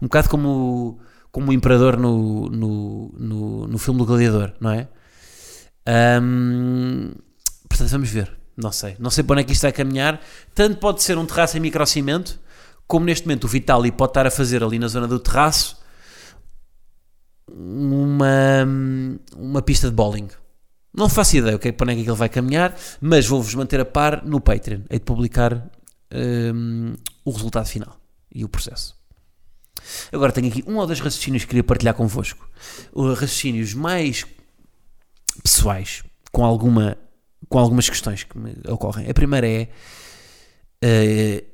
Um 0.01 0.05
bocado 0.05 0.29
como, 0.29 0.99
como 1.31 1.51
o 1.51 1.53
Imperador 1.53 1.97
no, 1.97 2.49
no, 2.49 3.13
no, 3.17 3.67
no 3.67 3.77
filme 3.77 3.99
do 3.99 4.05
Gladiador, 4.05 4.53
não 4.59 4.71
é? 4.71 4.87
Portanto, 7.69 7.89
vamos 7.89 8.09
ver. 8.09 8.42
Não 8.55 8.71
sei. 8.71 8.95
Não 8.99 9.09
sei 9.09 9.23
para 9.23 9.33
onde 9.33 9.41
é 9.41 9.43
que 9.45 9.53
isto 9.53 9.63
vai 9.63 9.71
caminhar. 9.71 10.21
Tanto 10.53 10.77
pode 10.77 11.01
ser 11.01 11.17
um 11.17 11.25
terraço 11.25 11.57
em 11.57 11.59
microcimento, 11.59 12.39
como 12.87 13.05
neste 13.05 13.25
momento 13.25 13.45
o 13.45 13.47
Vitali 13.47 13.91
pode 13.91 14.11
estar 14.11 14.27
a 14.27 14.31
fazer 14.31 14.63
ali 14.63 14.77
na 14.77 14.87
zona 14.87 15.07
do 15.07 15.19
terraço 15.19 15.81
uma, 17.51 18.65
uma 19.35 19.61
pista 19.61 19.89
de 19.89 19.95
bowling. 19.95 20.27
Não 20.95 21.09
faço 21.09 21.37
ideia 21.37 21.55
okay, 21.55 21.71
para 21.71 21.91
onde 21.91 22.01
é 22.01 22.03
que 22.03 22.09
ele 22.09 22.17
vai 22.17 22.29
caminhar, 22.29 22.75
mas 23.01 23.25
vou-vos 23.25 23.53
manter 23.55 23.79
a 23.79 23.85
par 23.85 24.23
no 24.25 24.39
Patreon. 24.39 24.81
Hei 24.89 24.99
de 24.99 25.05
publicar 25.05 25.69
um, 26.13 26.93
o 27.25 27.31
resultado 27.31 27.65
final. 27.65 27.99
e 28.33 28.43
o 28.43 28.49
processo. 28.49 28.95
Agora 30.11 30.31
tenho 30.31 30.47
aqui 30.47 30.63
um 30.67 30.77
ou 30.77 30.87
dois 30.87 30.99
raciocínios 30.99 31.43
que 31.43 31.49
queria 31.49 31.63
partilhar 31.63 31.93
convosco. 31.93 32.47
Raciocínios 32.95 33.73
mais 33.73 34.25
pessoais, 35.43 36.03
com, 36.31 36.45
alguma, 36.45 36.97
com 37.49 37.59
algumas 37.59 37.89
questões 37.89 38.23
que 38.23 38.37
me 38.37 38.55
ocorrem. 38.67 39.09
A 39.09 39.13
primeira 39.13 39.47
é, 39.47 39.69
uh, 40.83 41.53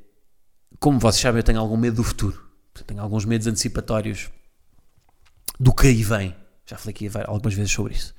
como 0.78 0.98
vocês 0.98 1.20
sabem, 1.20 1.40
eu 1.40 1.44
tenho 1.44 1.60
algum 1.60 1.76
medo 1.76 1.96
do 1.96 2.04
futuro. 2.04 2.50
Tenho 2.86 3.02
alguns 3.02 3.24
medos 3.24 3.46
antecipatórios 3.46 4.30
do 5.58 5.74
que 5.74 5.88
aí 5.88 6.02
vem. 6.02 6.34
Já 6.64 6.78
falei 6.78 6.94
aqui 6.94 7.10
algumas 7.26 7.54
vezes 7.54 7.72
sobre 7.72 7.94
isso. 7.94 8.14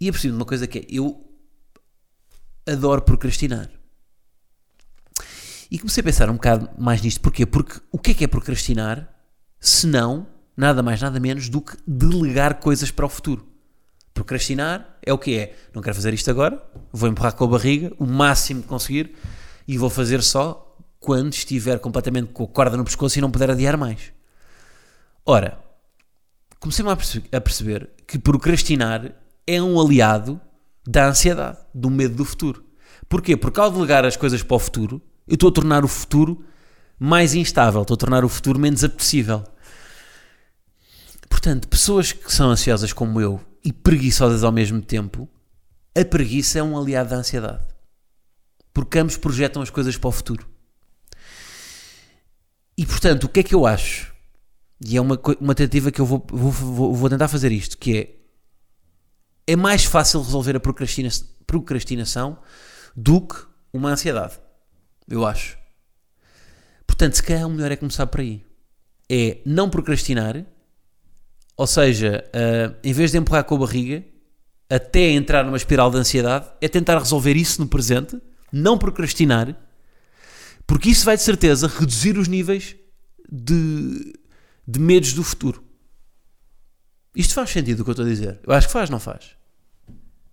E 0.00 0.10
preciso 0.10 0.34
de 0.34 0.40
uma 0.40 0.46
coisa 0.46 0.66
que 0.66 0.78
é, 0.78 0.86
eu 0.88 1.24
adoro 2.66 3.02
procrastinar. 3.02 3.70
E 5.70 5.78
comecei 5.78 6.00
a 6.00 6.04
pensar 6.04 6.28
um 6.28 6.34
bocado 6.34 6.68
mais 6.78 7.00
nisto. 7.00 7.20
Porquê? 7.20 7.46
Porque 7.46 7.80
o 7.92 7.98
que 7.98 8.10
é 8.10 8.14
que 8.14 8.24
é 8.24 8.26
procrastinar 8.26 9.08
se 9.60 9.86
não 9.86 10.26
nada 10.56 10.82
mais, 10.82 11.00
nada 11.00 11.20
menos 11.20 11.48
do 11.48 11.60
que 11.60 11.76
delegar 11.86 12.58
coisas 12.58 12.90
para 12.90 13.06
o 13.06 13.08
futuro? 13.08 13.49
Procrastinar 14.12 14.98
é 15.02 15.12
o 15.12 15.18
que 15.18 15.36
é. 15.36 15.56
Não 15.74 15.82
quero 15.82 15.94
fazer 15.94 16.12
isto 16.12 16.30
agora, 16.30 16.62
vou 16.92 17.08
empurrar 17.08 17.34
com 17.34 17.44
a 17.44 17.48
barriga 17.48 17.92
o 17.98 18.06
máximo 18.06 18.62
que 18.62 18.68
conseguir 18.68 19.14
e 19.66 19.78
vou 19.78 19.88
fazer 19.88 20.22
só 20.22 20.76
quando 20.98 21.32
estiver 21.32 21.78
completamente 21.78 22.32
com 22.32 22.44
a 22.44 22.48
corda 22.48 22.76
no 22.76 22.84
pescoço 22.84 23.18
e 23.18 23.22
não 23.22 23.30
puder 23.30 23.50
adiar 23.50 23.76
mais. 23.76 24.12
Ora, 25.24 25.58
comecei-me 26.58 26.90
a 26.90 27.40
perceber 27.40 27.90
que 28.06 28.18
procrastinar 28.18 29.12
é 29.46 29.62
um 29.62 29.80
aliado 29.80 30.40
da 30.86 31.08
ansiedade, 31.08 31.58
do 31.74 31.88
medo 31.88 32.16
do 32.16 32.24
futuro. 32.24 32.64
Porquê? 33.08 33.36
Porque 33.36 33.60
ao 33.60 33.70
delegar 33.70 34.04
as 34.04 34.16
coisas 34.16 34.42
para 34.42 34.56
o 34.56 34.58
futuro, 34.58 35.00
eu 35.26 35.34
estou 35.34 35.48
a 35.48 35.52
tornar 35.52 35.84
o 35.84 35.88
futuro 35.88 36.44
mais 36.98 37.34
instável, 37.34 37.82
estou 37.82 37.94
a 37.94 37.98
tornar 37.98 38.24
o 38.24 38.28
futuro 38.28 38.58
menos 38.58 38.84
apetecível. 38.84 39.44
Portanto, 41.28 41.68
pessoas 41.68 42.12
que 42.12 42.32
são 42.32 42.50
ansiosas 42.50 42.92
como 42.92 43.20
eu 43.20 43.40
e 43.64 43.72
preguiçosas 43.72 44.44
ao 44.44 44.52
mesmo 44.52 44.80
tempo, 44.80 45.28
a 45.94 46.04
preguiça 46.04 46.58
é 46.58 46.62
um 46.62 46.78
aliado 46.78 47.10
da 47.10 47.16
ansiedade. 47.16 47.64
Porque 48.72 48.98
ambos 48.98 49.16
projetam 49.16 49.62
as 49.62 49.70
coisas 49.70 49.96
para 49.96 50.08
o 50.08 50.12
futuro. 50.12 50.48
E 52.76 52.86
portanto, 52.86 53.24
o 53.24 53.28
que 53.28 53.40
é 53.40 53.42
que 53.42 53.54
eu 53.54 53.66
acho? 53.66 54.14
E 54.84 54.96
é 54.96 55.00
uma, 55.00 55.20
uma 55.40 55.54
tentativa 55.54 55.90
que 55.90 56.00
eu 56.00 56.06
vou, 56.06 56.24
vou, 56.30 56.94
vou 56.94 57.10
tentar 57.10 57.28
fazer 57.28 57.52
isto, 57.52 57.76
que 57.76 57.98
é 57.98 58.20
é 59.50 59.56
mais 59.56 59.84
fácil 59.84 60.22
resolver 60.22 60.54
a 60.54 60.60
procrastina, 60.60 61.08
procrastinação 61.44 62.38
do 62.94 63.20
que 63.20 63.34
uma 63.72 63.90
ansiedade. 63.90 64.38
Eu 65.08 65.26
acho. 65.26 65.58
Portanto, 66.86 67.14
se 67.14 67.22
calhar 67.24 67.48
o 67.48 67.50
melhor 67.50 67.72
é 67.72 67.76
começar 67.76 68.06
por 68.06 68.20
aí. 68.20 68.44
É 69.10 69.40
não 69.44 69.68
procrastinar, 69.68 70.46
ou 71.56 71.66
seja, 71.66 72.24
uh, 72.28 72.76
em 72.82 72.92
vez 72.92 73.10
de 73.10 73.18
empurrar 73.18 73.44
com 73.44 73.54
a 73.56 73.58
barriga 73.58 74.04
até 74.68 75.10
entrar 75.10 75.44
numa 75.44 75.56
espiral 75.56 75.90
de 75.90 75.96
ansiedade, 75.96 76.48
é 76.60 76.68
tentar 76.68 76.98
resolver 76.98 77.36
isso 77.36 77.60
no 77.60 77.66
presente, 77.66 78.20
não 78.52 78.78
procrastinar, 78.78 79.56
porque 80.66 80.88
isso 80.88 81.04
vai 81.04 81.16
de 81.16 81.22
certeza 81.22 81.66
reduzir 81.66 82.16
os 82.16 82.28
níveis 82.28 82.76
de, 83.30 84.12
de 84.66 84.78
medos 84.78 85.12
do 85.12 85.24
futuro. 85.24 85.64
Isto 87.14 87.34
faz 87.34 87.50
sentido 87.50 87.80
o 87.80 87.84
que 87.84 87.90
eu 87.90 87.92
estou 87.92 88.06
a 88.06 88.08
dizer? 88.08 88.40
Eu 88.46 88.52
acho 88.54 88.68
que 88.68 88.72
faz, 88.72 88.88
não 88.88 89.00
faz? 89.00 89.36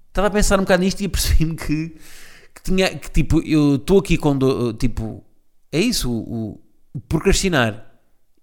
Estava 0.09 0.27
a 0.27 0.31
pensar 0.31 0.59
um 0.59 0.63
bocado 0.63 0.83
nisto 0.83 1.01
e 1.01 1.07
percebi-me 1.07 1.55
que 1.55 1.95
que 2.57 2.63
tinha 2.63 2.97
que 2.97 3.11
tipo, 3.11 3.39
eu 3.41 3.75
estou 3.75 3.99
aqui 3.99 4.17
com 4.17 4.35
do, 4.37 4.73
tipo, 4.73 5.23
é 5.71 5.79
isso, 5.79 6.11
o, 6.11 6.59
o 6.93 6.99
procrastinar 6.99 7.85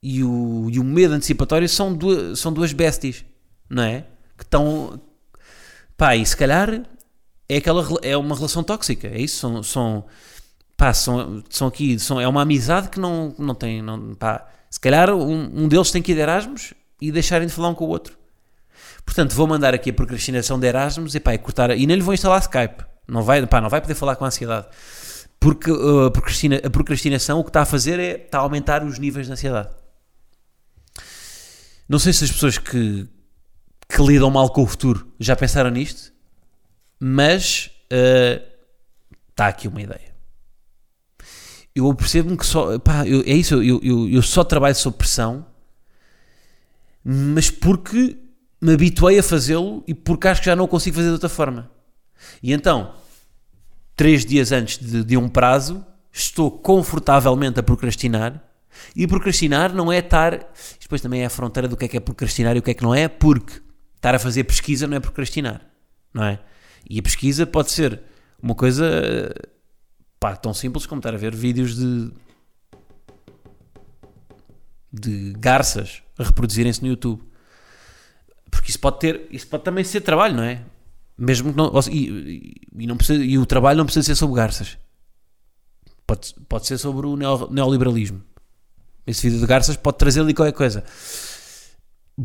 e 0.02 0.23
o, 0.23 0.31
e 0.75 0.81
o 0.81 0.85
medo 0.85 1.14
antecipatório 1.14 1.68
são 1.68 1.94
duas, 1.94 2.38
são 2.38 2.53
duas 2.53 2.72
besties, 2.72 3.25
não 3.70 3.83
é? 3.83 4.05
Que 4.37 4.42
estão, 4.42 5.01
pá, 5.96 6.16
e 6.16 6.27
se 6.27 6.37
calhar 6.37 6.83
é 7.48 7.57
aquela 7.57 7.87
é 8.03 8.16
uma 8.16 8.35
relação 8.35 8.64
tóxica, 8.64 9.07
é 9.07 9.20
isso, 9.20 9.38
são, 9.38 9.62
são 9.62 10.05
pá, 10.77 10.92
são, 10.92 11.44
são 11.48 11.68
aqui, 11.68 11.96
são, 11.98 12.20
é 12.20 12.27
uma 12.27 12.42
amizade 12.42 12.88
que 12.88 12.98
não, 12.98 13.33
não 13.38 13.55
tem, 13.55 13.81
não, 13.81 14.14
pá, 14.14 14.48
se 14.68 14.81
calhar 14.81 15.14
um, 15.14 15.62
um 15.62 15.68
deles 15.68 15.92
tem 15.92 16.03
que 16.03 16.11
ir 16.11 16.16
de 16.16 16.22
Erasmus 16.22 16.75
e 17.01 17.12
deixarem 17.12 17.46
de 17.46 17.53
falar 17.53 17.68
um 17.68 17.75
com 17.75 17.85
o 17.85 17.88
outro. 17.88 18.18
Portanto, 19.05 19.33
vou 19.35 19.46
mandar 19.46 19.75
aqui 19.75 19.90
a 19.90 19.92
procrastinação 19.92 20.59
de 20.59 20.66
Erasmus 20.66 21.14
e 21.14 21.20
pá, 21.20 21.35
e 21.35 21.38
cortar, 21.38 21.70
e 21.70 21.87
nem 21.87 21.96
lhe 21.96 22.03
vou 22.03 22.14
instalar 22.14 22.40
Skype. 22.40 22.85
Não 23.07 23.22
vai, 23.22 23.46
pá, 23.46 23.61
não 23.61 23.68
vai 23.68 23.81
poder 23.81 23.94
falar 23.94 24.16
com 24.16 24.25
ansiedade. 24.25 24.66
Porque 25.38 25.70
uh, 25.70 26.07
a, 26.07 26.11
procrastina, 26.11 26.61
a 26.64 26.70
procrastinação 26.70 27.38
o 27.38 27.44
que 27.44 27.51
está 27.51 27.62
a 27.62 27.66
fazer 27.66 28.01
é 28.01 28.16
está 28.16 28.38
a 28.38 28.40
aumentar 28.40 28.83
os 28.83 28.98
níveis 28.98 29.27
de 29.27 29.33
ansiedade. 29.35 29.68
Não 31.88 31.99
sei 31.99 32.12
se 32.12 32.25
as 32.25 32.33
pessoas 32.33 32.59
que, 32.59 33.07
que 33.88 34.03
lidam 34.03 34.31
mal 34.31 34.51
com 34.51 34.62
o 34.62 34.66
futuro 34.66 35.12
já 35.18 35.37
pensaram 35.37 35.70
nisto, 35.70 36.12
mas 36.99 37.70
uh, 37.92 38.42
está 39.31 39.49
aqui 39.49 39.68
uma 39.68 39.83
ideia. 39.83 40.14
Eu 41.75 41.92
percebo-me 41.94 42.37
que 42.37 42.47
só. 42.47 42.79
Pá, 42.79 43.07
eu, 43.07 43.20
é 43.23 43.33
isso, 43.33 43.62
eu, 43.62 43.81
eu, 43.83 44.09
eu 44.09 44.23
só 44.23 44.44
trabalho 44.44 44.77
sob 44.77 44.97
pressão, 44.97 45.44
mas 47.05 47.51
porque 47.51 48.16
me 48.61 48.73
habituei 48.73 49.18
a 49.18 49.23
fazê-lo 49.23 49.83
e 49.87 49.92
porque 49.92 50.29
acho 50.29 50.40
que 50.40 50.47
já 50.47 50.57
não 50.57 50.64
o 50.64 50.68
consigo 50.68 50.97
fazer 50.97 51.09
de 51.09 51.14
outra 51.14 51.29
forma. 51.29 51.70
E 52.42 52.53
então, 52.53 52.94
três 53.97 54.25
dias 54.25 54.53
antes 54.53 54.79
de, 54.79 55.05
de 55.05 55.16
um 55.16 55.29
prazo, 55.29 55.85
estou 56.12 56.51
confortavelmente 56.51 57.59
a 57.59 57.62
procrastinar. 57.62 58.42
E 58.94 59.06
procrastinar 59.06 59.72
não 59.72 59.92
é 59.92 59.98
estar. 59.98 60.52
Depois 60.80 61.00
também 61.00 61.22
é 61.22 61.26
a 61.26 61.30
fronteira 61.30 61.68
do 61.68 61.76
que 61.76 61.84
é 61.84 61.88
que 61.88 61.96
é 61.96 62.00
procrastinar 62.00 62.56
e 62.56 62.58
o 62.58 62.62
que 62.62 62.70
é 62.70 62.74
que 62.74 62.82
não 62.82 62.94
é, 62.94 63.08
porque 63.08 63.60
estar 63.96 64.14
a 64.14 64.18
fazer 64.18 64.44
pesquisa 64.44 64.87
não 64.87 64.96
é 64.96 65.00
procrastinar, 65.00 65.62
não 66.12 66.24
é? 66.24 66.38
E 66.88 66.98
a 66.98 67.02
pesquisa 67.02 67.46
pode 67.46 67.70
ser 67.70 68.02
uma 68.42 68.54
coisa 68.54 69.32
pá, 70.20 70.37
tão 70.37 70.52
simples 70.52 70.87
como 70.87 70.98
estar 70.98 71.14
a 71.14 71.18
ver 71.18 71.34
vídeos 71.34 71.76
de. 71.76 72.10
de 74.92 75.32
garças 75.38 76.02
a 76.18 76.24
reproduzirem-se 76.24 76.82
no 76.82 76.88
YouTube. 76.88 77.22
Porque 78.50 78.70
isso 78.70 78.78
pode 78.78 79.00
ter. 79.00 79.26
Isso 79.30 79.46
pode 79.46 79.64
também 79.64 79.82
ser 79.84 80.02
trabalho, 80.02 80.37
não 80.37 80.42
é? 80.42 80.62
Mesmo 81.16 81.52
que 81.52 81.56
não. 81.56 81.72
E, 81.90 82.60
e, 82.76 82.87
não 82.87 82.96
precisa, 82.96 83.24
e 83.24 83.38
o 83.38 83.46
trabalho 83.46 83.78
não 83.78 83.87
precisa 83.87 84.04
ser 84.04 84.14
sobre 84.14 84.37
garças. 84.37 84.78
Pode, 86.06 86.34
pode 86.48 86.66
ser 86.66 86.76
sobre 86.76 87.06
o 87.06 87.16
neoliberalismo. 87.16 88.22
Esse 89.07 89.23
vídeo 89.23 89.40
de 89.40 89.47
garças 89.47 89.77
pode 89.77 89.99
trazer 89.99 90.21
ali 90.21 90.33
qualquer 90.33 90.53
coisa. 90.53 90.85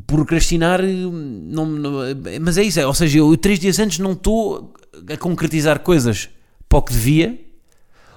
Procrastinar. 0.05 0.81
Não, 0.81 1.65
não, 1.65 1.93
mas 2.41 2.57
é 2.57 2.63
isso. 2.63 2.79
É, 2.79 2.85
ou 2.85 2.93
seja, 2.93 3.19
eu 3.19 3.35
três 3.37 3.59
dias 3.59 3.79
antes 3.79 3.99
não 3.99 4.13
estou 4.13 4.73
a 5.11 5.17
concretizar 5.17 5.79
coisas 5.79 6.29
para 6.67 6.79
o 6.79 6.81
que 6.81 6.93
devia. 6.93 7.39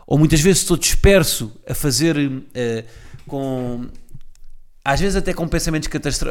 Ou 0.07 0.19
muitas 0.19 0.41
vezes 0.41 0.63
estou 0.63 0.77
disperso 0.77 1.53
a 1.69 1.75
fazer 1.75 2.17
uh, 2.17 2.43
com. 3.27 3.87
Às 4.85 5.01
vezes 5.01 5.17
até 5.17 5.33
com 5.33 5.47
pensamentos 5.49 5.89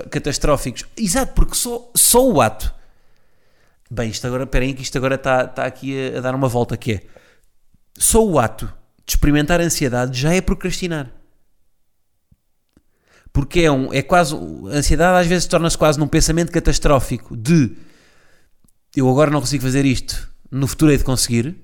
catastróficos. 0.10 0.86
Exato, 0.98 1.34
porque 1.34 1.56
só, 1.56 1.90
só 1.96 2.30
o 2.30 2.42
ato 2.42 2.74
Bem, 3.94 4.10
isto 4.10 4.26
agora, 4.26 4.44
esperem 4.44 4.74
que 4.74 4.82
isto 4.82 4.98
agora 4.98 5.16
está, 5.16 5.44
está 5.44 5.66
aqui 5.66 6.14
a, 6.14 6.20
a, 6.20 6.22
dar 6.22 6.34
uma 6.34 6.48
volta, 6.48 6.78
que 6.78 6.94
é, 6.94 7.02
só 7.98 8.26
o 8.26 8.40
ato 8.40 8.66
de 9.06 9.12
experimentar 9.12 9.60
ansiedade 9.60 10.18
já 10.18 10.34
é 10.34 10.40
procrastinar. 10.40 11.12
Porque 13.34 13.62
é, 13.62 13.72
um, 13.72 13.94
é 13.94 14.02
quase, 14.02 14.36
a 14.36 14.78
ansiedade 14.78 15.20
às 15.20 15.28
vezes 15.28 15.48
torna-se 15.48 15.78
quase 15.78 15.98
num 15.98 16.08
pensamento 16.08 16.52
catastrófico 16.52 17.36
de, 17.38 17.76
eu 18.96 19.10
agora 19.10 19.32
não 19.32 19.40
consigo 19.40 19.64
fazer 19.64 19.86
isto, 19.86 20.30
no 20.50 20.68
futuro 20.68 20.92
hei 20.92 20.98
de 20.98 21.04
conseguir. 21.04 21.56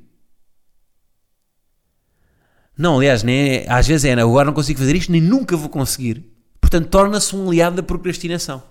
Não, 2.78 2.98
aliás, 2.98 3.24
nem 3.24 3.50
é, 3.50 3.66
às 3.70 3.88
vezes 3.88 4.06
é, 4.06 4.14
agora 4.14 4.46
não 4.46 4.54
consigo 4.54 4.80
fazer 4.80 4.96
isto, 4.96 5.12
nem 5.12 5.20
nunca 5.20 5.58
vou 5.58 5.68
conseguir. 5.68 6.26
Portanto, 6.62 6.90
torna-se 6.90 7.36
um 7.36 7.48
aliado 7.48 7.76
da 7.76 7.84
procrastinação. 7.84 8.64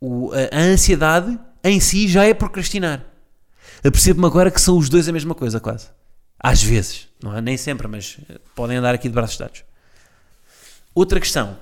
O, 0.00 0.30
a, 0.32 0.56
a 0.56 0.60
ansiedade 0.60 1.38
em 1.64 1.80
si 1.80 2.08
já 2.08 2.24
é 2.24 2.34
procrastinar. 2.34 3.04
Apercebo-me 3.84 4.26
agora 4.26 4.50
que 4.50 4.60
são 4.60 4.76
os 4.76 4.88
dois 4.88 5.08
a 5.08 5.12
mesma 5.12 5.34
coisa, 5.34 5.58
quase. 5.58 5.88
Às 6.38 6.62
vezes, 6.62 7.08
não 7.22 7.36
é? 7.36 7.40
Nem 7.40 7.56
sempre, 7.56 7.86
mas 7.86 8.18
eh, 8.28 8.38
podem 8.54 8.76
andar 8.76 8.94
aqui 8.94 9.08
de 9.08 9.14
braços 9.14 9.36
dados. 9.36 9.62
Outra 10.94 11.20
questão, 11.20 11.56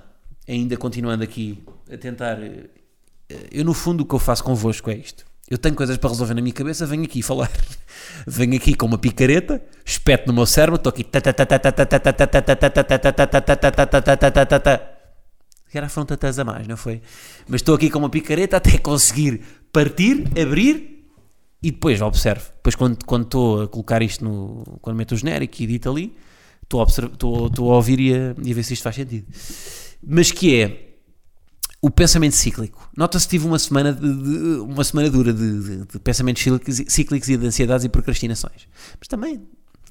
ainda 0.49 0.77
continuando 0.77 1.23
aqui 1.23 1.63
a 1.93 1.97
tentar. 1.97 2.39
Eh, 2.43 2.69
eu, 3.53 3.65
no 3.65 3.75
fundo, 3.75 4.03
o 4.03 4.07
que 4.07 4.15
eu 4.15 4.19
faço 4.19 4.43
convosco 4.43 4.91
é 4.91 4.97
isto. 4.97 5.25
Eu 5.51 5.57
tenho 5.57 5.75
coisas 5.75 5.97
para 5.97 6.11
resolver 6.11 6.35
na 6.35 6.43
minha 6.43 6.53
cabeça, 6.53 6.85
venho 6.87 7.05
aqui 7.05 7.23
falar. 7.23 7.51
Venho 8.27 8.57
aqui 8.57 8.75
com 8.75 8.87
uma 8.87 8.99
picareta, 8.99 9.63
espeto 9.85 10.27
no 10.27 10.33
meu 10.33 10.47
cérebro, 10.47 10.77
estou 10.77 10.91
aqui 10.91 11.05
que 15.71 15.77
era 15.77 15.89
foram 15.89 16.07
tantas 16.07 16.39
a 16.39 16.45
mais, 16.45 16.67
não 16.67 16.77
foi? 16.77 17.03
Mas 17.47 17.61
estou 17.61 17.75
aqui 17.75 17.91
com 17.91 17.99
uma 17.99 18.09
picareta 18.09 18.57
até 18.57 18.79
conseguir 18.79 19.43
partir, 19.73 20.25
abrir 20.41 21.07
e 21.63 21.71
depois 21.71 22.01
observo. 22.01 22.51
Depois 22.57 22.75
quando, 22.75 23.05
quando 23.05 23.25
estou 23.25 23.63
a 23.63 23.69
colocar 23.69 24.03
isto 24.03 24.25
no... 24.25 24.79
quando 24.81 24.97
meto 24.97 25.13
o 25.13 25.17
genérico 25.17 25.61
e 25.61 25.65
edito 25.65 25.91
ali, 25.91 26.17
estou 26.69 27.47
a, 27.47 27.73
a 27.73 27.77
ouvir 27.77 27.99
e 28.01 28.15
a, 28.15 28.35
e 28.43 28.53
a 28.53 28.55
ver 28.55 28.63
se 28.63 28.75
isto 28.75 28.83
faz 28.83 28.97
sentido. 28.97 29.27
Mas 30.07 30.31
que 30.31 30.55
é 30.61 30.85
o 31.81 31.91
pensamento 31.91 32.35
cíclico. 32.35 32.91
Nota-se 32.97 33.27
que 33.27 33.31
tive 33.31 33.47
uma 33.47 33.59
semana, 33.59 33.93
de, 33.93 34.01
de- 34.01 34.61
uma 34.61 34.83
semana 34.85 35.09
dura 35.11 35.33
de, 35.33 35.63
de- 35.63 35.87
de 35.87 35.99
pensamentos 36.01 36.43
cíclicos, 36.43 36.83
cíclicos 36.89 37.29
e 37.29 37.37
de 37.37 37.47
ansiedades 37.47 37.85
e 37.85 37.89
procrastinações. 37.89 38.67
Mas 38.99 39.07
também, 39.09 39.43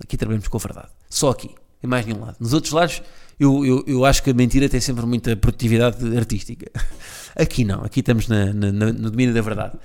aqui 0.03 0.17
trabalhamos 0.17 0.47
com 0.49 0.57
a 0.57 0.59
verdade. 0.59 0.89
Só 1.09 1.29
aqui, 1.29 1.49
em 1.83 1.87
mais 1.87 2.05
nenhum 2.05 2.19
lado. 2.21 2.35
Nos 2.39 2.51
outros 2.53 2.73
lados, 2.73 3.01
eu, 3.39 3.65
eu, 3.65 3.83
eu 3.87 4.05
acho 4.05 4.21
que 4.21 4.29
a 4.29 4.33
mentira 4.33 4.67
tem 4.67 4.81
sempre 4.81 5.05
muita 5.05 5.35
produtividade 5.35 6.17
artística. 6.17 6.69
Aqui 7.39 7.63
não, 7.63 7.83
aqui 7.83 7.99
estamos 7.99 8.27
na- 8.27 8.51
na- 8.51 8.71
na- 8.71 8.91
no 8.93 9.11
domínio 9.11 9.31
da 9.31 9.41
verdade. 9.41 9.77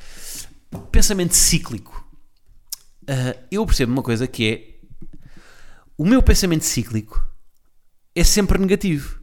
Pensamento 0.91 1.35
cíclico. 1.35 2.03
Ah, 3.07 3.37
eu 3.51 3.67
percebo 3.67 3.93
uma 3.93 4.03
coisa 4.03 4.27
que 4.27 4.49
é 4.49 4.72
o 6.03 6.07
meu 6.07 6.21
pensamento 6.23 6.65
cíclico 6.65 7.25
é 8.15 8.25
sempre 8.25 8.59
negativo. 8.59 9.21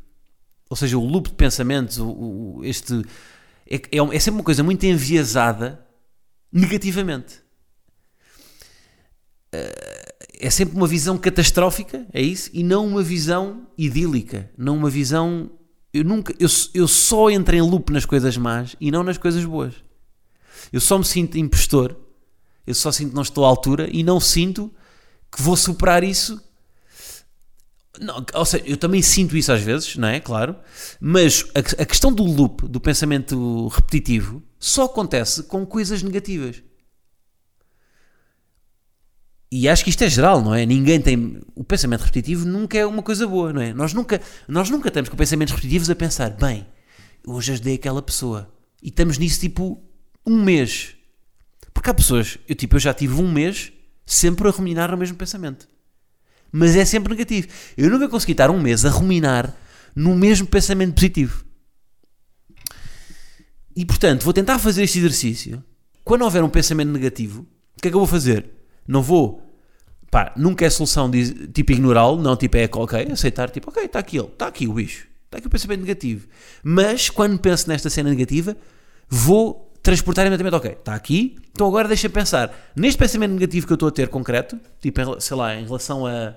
Ou 0.69 0.77
seja, 0.77 0.97
o 0.97 1.05
loop 1.05 1.29
de 1.29 1.35
pensamentos, 1.35 1.97
o, 1.97 2.07
o- 2.07 2.61
este 2.63 2.93
é, 3.69 3.75
é, 3.75 3.97
é 3.97 4.19
sempre 4.19 4.39
uma 4.39 4.43
coisa 4.43 4.63
muito 4.63 4.85
enviesada 4.85 5.85
negativamente. 6.51 7.41
Ah, 9.51 9.57
é 10.41 10.49
sempre 10.49 10.77
uma 10.77 10.87
visão 10.87 11.17
catastrófica, 11.17 12.07
é 12.13 12.21
isso, 12.21 12.49
e 12.53 12.63
não 12.63 12.87
uma 12.87 13.03
visão 13.03 13.67
idílica, 13.77 14.49
não 14.57 14.77
uma 14.77 14.89
visão. 14.89 15.51
Eu 15.93 16.05
nunca, 16.05 16.33
eu, 16.39 16.47
eu 16.73 16.87
só 16.87 17.29
entro 17.29 17.55
em 17.55 17.61
loop 17.61 17.91
nas 17.91 18.05
coisas 18.05 18.37
más 18.37 18.75
e 18.79 18.89
não 18.89 19.03
nas 19.03 19.17
coisas 19.17 19.43
boas. 19.43 19.73
Eu 20.71 20.79
só 20.79 20.97
me 20.97 21.03
sinto 21.03 21.37
impostor, 21.37 21.93
eu 22.65 22.73
só 22.75 22.89
sinto 22.91 23.09
que 23.09 23.15
não 23.15 23.23
estou 23.23 23.43
à 23.43 23.49
altura 23.49 23.89
e 23.91 24.01
não 24.03 24.19
sinto 24.19 24.71
que 25.29 25.41
vou 25.41 25.57
superar 25.57 26.03
isso 26.03 26.41
não, 27.99 28.25
ou 28.33 28.45
seja, 28.45 28.63
eu 28.65 28.77
também 28.77 29.01
sinto 29.01 29.35
isso 29.35 29.51
às 29.51 29.61
vezes, 29.61 29.97
não 29.97 30.07
é? 30.07 30.19
Claro. 30.19 30.55
Mas 30.99 31.45
a, 31.53 31.81
a 31.81 31.85
questão 31.85 32.13
do 32.13 32.23
loop, 32.23 32.67
do 32.67 32.79
pensamento 32.79 33.67
repetitivo, 33.67 34.41
só 34.57 34.85
acontece 34.85 35.43
com 35.43 35.65
coisas 35.65 36.01
negativas. 36.01 36.63
E 39.51 39.67
acho 39.67 39.83
que 39.83 39.89
isto 39.89 40.03
é 40.03 40.09
geral, 40.09 40.41
não 40.41 40.53
é? 40.53 40.65
Ninguém 40.65 41.01
tem. 41.01 41.41
O 41.55 41.63
pensamento 41.63 42.01
repetitivo 42.01 42.45
nunca 42.45 42.77
é 42.77 42.85
uma 42.85 43.03
coisa 43.03 43.27
boa, 43.27 43.51
não 43.51 43.61
é? 43.61 43.73
Nós 43.73 43.93
nunca, 43.93 44.21
nós 44.47 44.69
nunca 44.69 44.87
estamos 44.87 45.09
com 45.09 45.17
pensamentos 45.17 45.53
repetitivos 45.53 45.89
a 45.89 45.95
pensar, 45.95 46.29
bem, 46.29 46.65
hoje 47.25 47.51
ajudei 47.51 47.75
aquela 47.75 48.01
pessoa. 48.01 48.49
E 48.81 48.89
estamos 48.89 49.17
nisso 49.17 49.41
tipo 49.41 49.83
um 50.25 50.41
mês. 50.41 50.95
Porque 51.73 51.89
há 51.89 51.93
pessoas, 51.93 52.37
eu 52.47 52.55
tipo, 52.55 52.75
eu 52.75 52.79
já 52.79 52.93
tive 52.93 53.15
um 53.15 53.31
mês 53.31 53.73
sempre 54.05 54.47
a 54.47 54.51
ruminar 54.51 54.91
no 54.91 54.97
mesmo 54.97 55.17
pensamento 55.17 55.67
mas 56.51 56.75
é 56.75 56.85
sempre 56.85 57.13
negativo. 57.13 57.47
Eu 57.77 57.89
nunca 57.89 58.07
consegui 58.07 58.33
estar 58.33 58.49
um 58.49 58.59
mês 58.59 58.85
a 58.85 58.89
ruminar 58.89 59.55
no 59.95 60.15
mesmo 60.15 60.47
pensamento 60.47 60.93
positivo. 60.93 61.43
E 63.75 63.85
portanto, 63.85 64.23
vou 64.23 64.33
tentar 64.33 64.59
fazer 64.59 64.83
este 64.83 64.99
exercício. 64.99 65.63
Quando 66.03 66.23
houver 66.23 66.43
um 66.43 66.49
pensamento 66.49 66.89
negativo, 66.89 67.41
o 67.77 67.81
que 67.81 67.87
é 67.87 67.91
que 67.91 67.95
eu 67.95 67.99
vou 67.99 68.07
fazer? 68.07 68.49
Não 68.87 69.01
vou. 69.01 69.43
Pá, 70.11 70.33
nunca 70.35 70.65
é 70.65 70.69
solução 70.69 71.09
de 71.09 71.47
tipo 71.49 71.71
ignorá-lo, 71.71 72.21
não 72.21 72.35
tipo 72.35 72.57
é 72.57 72.67
ok, 72.71 73.07
aceitar, 73.11 73.49
tipo 73.51 73.69
ok, 73.69 73.85
está 73.85 73.99
aqui 73.99 74.17
ele, 74.17 74.27
está 74.27 74.47
aqui 74.47 74.67
o 74.67 74.73
bicho, 74.73 75.07
está 75.25 75.37
aqui 75.37 75.45
o 75.45 75.49
pensamento 75.49 75.81
negativo. 75.81 76.27
Mas 76.63 77.11
quando 77.11 77.37
penso 77.37 77.69
nesta 77.69 77.91
cena 77.91 78.09
negativa, 78.09 78.57
vou 79.07 79.68
transportar 79.89 80.27
imediatamente, 80.27 80.55
ok, 80.55 80.71
está 80.71 80.93
aqui, 80.93 81.35
então 81.51 81.67
agora 81.67 81.87
deixa 81.87 82.07
pensar 82.09 82.71
neste 82.75 82.97
pensamento 82.99 83.31
negativo 83.31 83.65
que 83.65 83.73
eu 83.73 83.75
estou 83.75 83.89
a 83.89 83.91
ter 83.91 84.07
concreto, 84.07 84.59
tipo, 84.79 85.19
sei 85.19 85.35
lá, 85.35 85.55
em 85.55 85.65
relação 85.65 86.05
a. 86.05 86.35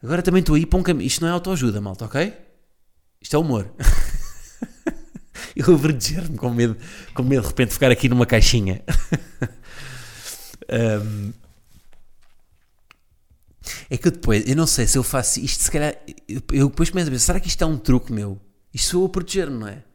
Agora 0.00 0.22
também 0.22 0.38
estou 0.38 0.54
aí 0.54 0.64
para 0.64 0.78
um 0.78 0.82
caminho. 0.84 1.08
Isto 1.08 1.22
não 1.22 1.28
é 1.28 1.32
autoajuda, 1.32 1.80
malta, 1.80 2.04
ok? 2.04 2.32
Isto 3.20 3.34
é 3.34 3.38
humor. 3.40 3.68
eu 5.56 5.76
verdejar-me 5.76 6.36
com 6.36 6.50
medo, 6.50 6.76
com 7.12 7.24
medo 7.24 7.42
de 7.42 7.48
repente 7.48 7.72
ficar 7.72 7.90
aqui 7.90 8.08
numa 8.08 8.24
caixinha. 8.24 8.80
Ahm, 10.70 11.32
é 13.90 13.96
que 13.96 14.06
eu 14.06 14.12
depois, 14.12 14.48
eu 14.48 14.54
não 14.54 14.66
sei 14.66 14.86
se 14.86 14.96
eu 14.96 15.02
faço 15.02 15.40
isto, 15.40 15.64
se 15.64 15.70
calhar, 15.70 15.96
eu, 16.28 16.40
eu 16.52 16.68
depois 16.68 16.90
começo 16.90 17.08
a 17.08 17.10
pensar, 17.10 17.26
será 17.26 17.40
que 17.40 17.48
isto 17.48 17.64
é 17.64 17.66
um 17.66 17.76
truque 17.76 18.12
meu? 18.12 18.40
Isto 18.72 18.90
sou 18.90 19.02
eu 19.02 19.06
a 19.06 19.08
proteger-me, 19.08 19.58
não 19.58 19.66
é? 19.66 19.87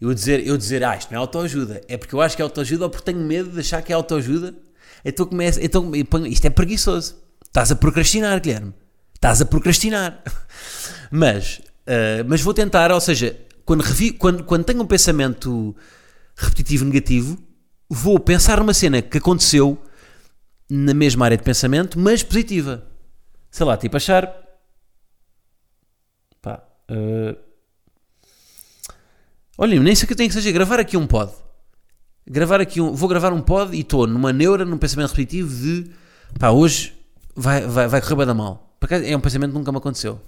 Eu 0.00 0.14
dizer, 0.14 0.46
eu 0.46 0.56
dizer, 0.56 0.82
ah, 0.82 0.96
isto 0.96 1.10
não 1.10 1.18
é 1.18 1.20
autoajuda, 1.20 1.82
é 1.86 1.96
porque 1.96 2.14
eu 2.14 2.20
acho 2.20 2.34
que 2.34 2.42
é 2.42 2.44
autoajuda 2.44 2.84
ou 2.84 2.90
porque 2.90 3.12
tenho 3.12 3.24
medo 3.24 3.50
de 3.50 3.60
achar 3.60 3.82
que 3.82 3.92
é 3.92 3.94
autoajuda, 3.94 4.54
então 5.04 5.26
começo, 5.26 5.60
então 5.60 5.94
isto 6.26 6.46
é 6.46 6.50
preguiçoso. 6.50 7.16
Estás 7.46 7.70
a 7.70 7.76
procrastinar, 7.76 8.40
Guilherme. 8.40 8.72
Estás 9.14 9.42
a 9.42 9.44
procrastinar. 9.44 10.22
Mas, 11.10 11.60
ah, 11.86 12.24
mas 12.24 12.40
vou 12.40 12.54
tentar, 12.54 12.92
ou 12.92 13.00
seja, 13.00 13.36
quando, 13.64 13.80
revi, 13.80 14.12
quando, 14.12 14.44
quando 14.44 14.64
tenho 14.64 14.80
um 14.80 14.86
pensamento 14.86 15.74
repetitivo 16.36 16.84
negativo, 16.84 17.36
vou 17.88 18.18
pensar 18.20 18.58
numa 18.58 18.72
cena 18.72 19.02
que 19.02 19.18
aconteceu 19.18 19.76
na 20.70 20.94
mesma 20.94 21.24
área 21.24 21.36
de 21.36 21.42
pensamento, 21.42 21.98
mas 21.98 22.22
positiva. 22.22 22.86
Sei 23.50 23.66
lá, 23.66 23.76
tipo 23.76 23.96
achar. 23.96 24.32
Pá. 26.40 26.62
ah, 26.88 27.36
Olhem, 29.58 29.80
nem 29.80 29.94
sei 29.94 30.06
que 30.06 30.12
eu 30.12 30.16
tenho 30.16 30.28
que 30.28 30.34
seja 30.34 30.50
gravar 30.50 30.80
aqui 30.80 30.96
um 30.96 31.06
pod. 31.06 31.32
Gravar 32.26 32.60
aqui 32.60 32.80
um. 32.80 32.92
Vou 32.94 33.08
gravar 33.08 33.32
um 33.32 33.40
pod 33.40 33.76
e 33.76 33.80
estou 33.80 34.06
numa 34.06 34.32
neura, 34.32 34.64
num 34.64 34.78
pensamento 34.78 35.10
repetitivo 35.10 35.54
de 35.54 35.90
pá, 36.38 36.50
hoje 36.50 36.94
vai, 37.34 37.66
vai, 37.66 37.88
vai 37.88 38.00
correr 38.00 38.16
bem 38.16 38.26
da 38.26 38.34
mal. 38.34 38.78
É 39.04 39.16
um 39.16 39.20
pensamento 39.20 39.50
que 39.52 39.58
nunca 39.58 39.72
me 39.72 39.78
aconteceu 39.78 40.20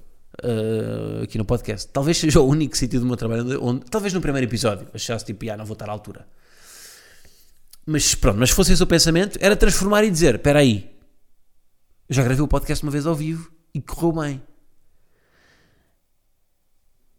uh, 0.45 1.23
aqui 1.23 1.39
no 1.39 1.45
podcast. 1.45 1.89
Talvez 1.89 2.19
seja 2.19 2.41
o 2.41 2.47
único 2.47 2.77
sítio 2.77 3.01
do 3.01 3.07
meu 3.07 3.17
trabalho 3.17 3.63
onde, 3.63 3.85
talvez 3.87 4.13
no 4.13 4.21
primeiro 4.21 4.47
episódio, 4.47 4.87
achasse 4.93 5.25
tipo, 5.25 5.51
ah, 5.51 5.57
não 5.57 5.65
vou 5.65 5.75
estar 5.75 5.89
à 5.89 5.93
altura. 5.93 6.27
Mas 7.87 8.15
pronto, 8.15 8.39
mas 8.39 8.51
se 8.51 8.55
fosse 8.55 8.73
esse 8.73 8.83
o 8.83 8.87
pensamento, 8.87 9.39
era 9.41 9.57
transformar 9.57 10.05
e 10.05 10.11
dizer: 10.11 10.37
espera 10.37 10.61
aí, 10.61 10.91
já 12.09 12.23
gravei 12.23 12.43
o 12.43 12.49
podcast 12.49 12.85
uma 12.85 12.93
vez 12.93 13.07
ao 13.07 13.15
vivo 13.15 13.51
e 13.75 13.81
correu 13.81 14.13
bem. 14.13 14.43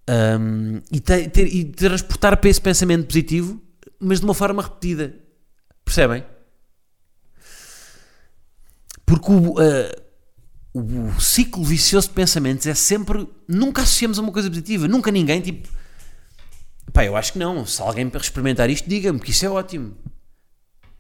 Um, 0.10 0.82
e, 0.92 1.00
te- 1.00 1.30
ter- 1.30 1.48
e 1.48 1.64
transportar 1.66 2.36
para 2.38 2.50
esse 2.50 2.60
pensamento 2.60 3.08
positivo, 3.08 3.62
mas 4.00 4.20
de 4.20 4.26
uma 4.26 4.34
forma 4.34 4.62
repetida. 4.62 5.16
Percebem? 5.86 6.26
Porque 9.06 9.32
o, 9.32 9.54
uh, 9.54 10.04
o 10.74 11.22
ciclo 11.22 11.64
vicioso 11.64 12.10
de 12.10 12.14
pensamentos 12.14 12.66
é 12.68 12.74
sempre. 12.74 13.28
Nunca 13.48 13.82
associamos 13.84 14.18
a 14.18 14.22
uma 14.22 14.32
coisa 14.32 14.50
positiva. 14.50 14.88
Nunca 14.88 15.12
ninguém, 15.12 15.42
tipo. 15.42 15.70
Pá, 16.92 17.06
eu 17.06 17.16
acho 17.16 17.34
que 17.34 17.40
não. 17.40 17.66
Se 17.66 17.82
alguém 17.82 18.10
para 18.10 18.22
experimentar 18.22 18.70
isto, 18.70 18.90
diga-me 18.90 19.20
que 19.20 19.32
isso 19.32 19.46
é 19.46 19.50
ótimo. 19.50 19.96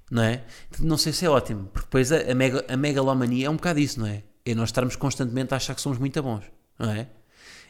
Não 0.09 0.23
é? 0.23 0.43
Não 0.79 0.97
sei 0.97 1.11
se 1.11 1.25
é 1.25 1.29
ótimo. 1.29 1.65
Porque 1.73 1.87
depois 1.87 2.11
a, 2.11 2.31
a, 2.31 2.35
mega, 2.35 2.65
a 2.67 2.77
megalomania 2.77 3.47
é 3.47 3.49
um 3.49 3.55
bocado 3.55 3.79
isso, 3.79 3.99
não 3.99 4.07
é? 4.07 4.23
É 4.45 4.53
nós 4.53 4.69
estarmos 4.69 4.95
constantemente 4.95 5.53
a 5.53 5.57
achar 5.57 5.73
que 5.75 5.81
somos 5.81 5.97
muito 5.97 6.21
bons. 6.21 6.43
Não 6.77 6.91
é? 6.91 7.07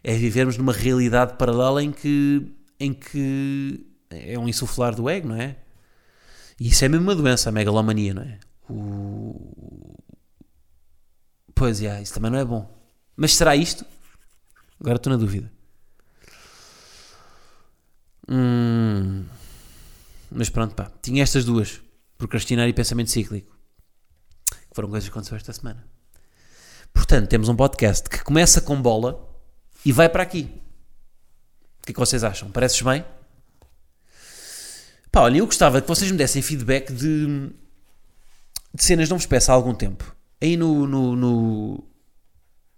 É 0.04 0.16
vivermos 0.16 0.58
numa 0.58 0.74
realidade 0.74 1.38
paralela 1.38 1.82
em 1.82 1.92
que, 1.92 2.54
em 2.80 2.94
que 2.94 3.86
é 4.10 4.38
um 4.38 4.48
insuflar 4.48 4.94
do 4.96 5.10
ego, 5.10 5.30
não 5.30 5.36
é? 5.36 5.58
E 6.60 6.68
isso 6.68 6.84
é 6.84 6.90
mesmo 6.90 7.06
uma 7.06 7.16
doença, 7.16 7.50
a 7.50 7.52
megalomania, 7.52 8.14
não 8.14 8.22
é? 8.22 8.40
O... 8.70 9.96
Pois 11.56 11.82
é, 11.82 12.02
isso 12.02 12.14
também 12.14 12.32
não 12.32 12.40
é 12.40 12.46
bom. 12.46 12.70
Mas 13.16 13.36
será 13.36 13.56
isto? 13.56 13.86
Agora 14.80 14.98
estou 14.98 15.12
na 15.12 15.18
dúvida. 15.18 15.52
Hum... 18.28 19.26
Mas 20.30 20.50
pronto, 20.50 20.76
pá. 20.76 20.92
Tinha 21.02 21.24
estas 21.24 21.46
duas: 21.46 21.82
procrastinar 22.18 22.68
e 22.68 22.74
pensamento 22.74 23.12
cíclico. 23.12 23.56
Que 24.50 24.76
foram 24.76 24.90
coisas 24.90 25.08
que 25.08 25.12
aconteceram 25.12 25.38
esta 25.38 25.54
semana. 25.54 25.88
Portanto, 26.94 27.30
temos 27.30 27.50
um 27.50 27.56
podcast 27.56 28.10
que 28.10 28.24
começa 28.24 28.62
com 28.62 28.82
bola 28.82 29.33
e 29.86 29.92
vai 29.92 30.10
para 30.10 30.24
aqui. 30.24 30.50
O 31.82 31.86
que 31.86 31.92
é 31.92 31.94
que 31.94 32.00
vocês 32.00 32.24
acham? 32.24 32.50
Pareces 32.50 32.82
bem? 32.82 33.04
Pá, 35.12 35.22
olha, 35.22 35.38
eu 35.38 35.46
gostava 35.46 35.82
que 35.82 35.88
vocês 35.88 36.10
me 36.10 36.18
dessem 36.18 36.42
feedback 36.42 36.92
de, 36.92 37.52
de 38.74 38.84
cenas 38.84 39.10
não 39.10 39.18
vos 39.18 39.26
peço 39.26 39.52
há 39.52 39.54
algum 39.54 39.76
tempo. 39.76 40.16
Aí 40.42 40.58
no, 40.58 40.88
no, 40.88 41.16
no, 41.16 41.84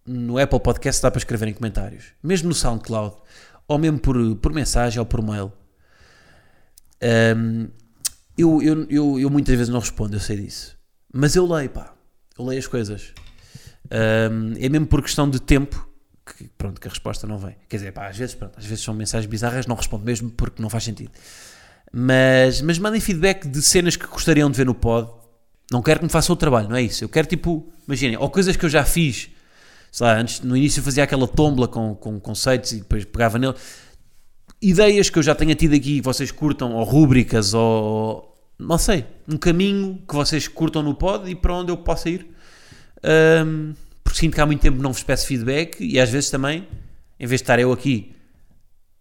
no 0.06 0.38
Apple 0.38 0.60
Podcast 0.60 1.02
dá 1.02 1.10
para 1.10 1.20
escrever 1.20 1.48
em 1.48 1.54
comentários. 1.54 2.08
Mesmo 2.22 2.50
no 2.50 2.56
SoundCloud. 2.56 3.16
Ou 3.68 3.78
mesmo 3.78 4.00
por, 4.00 4.36
por 4.38 4.54
mensagem 4.54 5.00
ou 5.00 5.06
por 5.06 5.22
mail. 5.22 5.54
Um, 7.38 7.70
eu, 8.38 8.62
eu, 8.62 8.86
eu, 8.90 9.20
eu 9.20 9.30
muitas 9.30 9.56
vezes 9.56 9.72
não 9.72 9.80
respondo, 9.80 10.16
eu 10.16 10.20
sei 10.20 10.38
disso. 10.38 10.78
Mas 11.14 11.36
eu 11.36 11.46
leio, 11.46 11.70
pá. 11.70 11.94
Eu 12.38 12.46
leio 12.46 12.60
as 12.60 12.68
coisas. 12.68 13.14
Um, 13.86 14.54
é 14.60 14.68
mesmo 14.68 14.88
por 14.88 15.02
questão 15.02 15.30
de 15.30 15.40
tempo 15.40 15.88
que, 16.26 16.50
pronto, 16.58 16.82
que 16.82 16.88
a 16.88 16.90
resposta 16.90 17.28
não 17.28 17.38
vem. 17.38 17.56
Quer 17.70 17.78
dizer, 17.78 17.92
pá, 17.92 18.08
às 18.08 18.18
vezes, 18.18 18.36
pronto, 18.36 18.58
às 18.58 18.66
vezes 18.66 18.84
são 18.84 18.94
mensagens 18.94 19.30
bizarras, 19.30 19.66
não 19.68 19.76
respondo 19.76 20.04
mesmo 20.04 20.30
porque 20.32 20.62
não 20.62 20.70
faz 20.70 20.84
sentido. 20.84 21.12
Mas, 21.92 22.62
mas 22.62 22.80
mandem 22.80 23.00
feedback 23.00 23.48
de 23.48 23.62
cenas 23.62 23.96
que 23.96 24.08
gostariam 24.08 24.50
de 24.50 24.58
ver 24.58 24.66
no 24.66 24.74
pod. 24.74 25.10
Não 25.72 25.82
quero 25.82 26.00
que 26.00 26.06
me 26.06 26.12
façam 26.12 26.34
o 26.34 26.38
trabalho, 26.38 26.70
não 26.70 26.76
é 26.76 26.82
isso. 26.82 27.04
Eu 27.04 27.10
quero 27.10 27.28
tipo, 27.28 27.72
imaginem, 27.88 28.18
ou 28.18 28.30
coisas 28.30 28.56
que 28.56 28.66
eu 28.66 28.70
já 28.70 28.84
fiz 28.84 29.30
sei 29.96 30.08
lá, 30.08 30.18
antes, 30.18 30.42
no 30.42 30.58
início 30.58 30.84
fazia 30.84 31.06
aquela 31.06 31.26
tombla 31.26 31.70
com, 31.70 31.96
com 31.96 32.20
conceitos 32.20 32.74
e 32.74 32.80
depois 32.80 33.06
pegava 33.06 33.40
nele. 33.40 33.54
Ideias 34.62 35.10
que 35.10 35.18
eu 35.18 35.24
já 35.24 35.34
tenha 35.34 35.56
tido 35.56 35.74
aqui, 35.74 36.02
vocês 36.02 36.32
curtam, 36.32 36.74
ou 36.74 36.84
rúbricas, 36.84 37.54
ou 37.54 38.38
não 38.60 38.78
sei, 38.78 39.06
um 39.26 39.38
caminho 39.38 40.04
que 40.06 40.14
vocês 40.14 40.50
curtam 40.50 40.84
no 40.84 40.96
pod 40.96 41.32
e 41.32 41.34
para 41.34 41.54
onde 41.54 41.72
eu 41.72 41.78
possa 41.78 42.10
ir. 42.10 42.28
Um, 43.46 43.74
porque 44.16 44.20
sinto 44.22 44.36
que 44.36 44.42
há 44.42 44.46
muito 44.46 44.62
tempo 44.62 44.82
não 44.82 44.94
vos 44.94 45.04
peço 45.04 45.28
feedback 45.28 45.84
e 45.84 46.00
às 46.00 46.10
vezes 46.10 46.30
também, 46.30 46.66
em 47.20 47.28
vez 47.28 47.42
de 47.42 47.44
estar 47.44 47.60
eu 47.60 47.74
aqui 47.74 48.16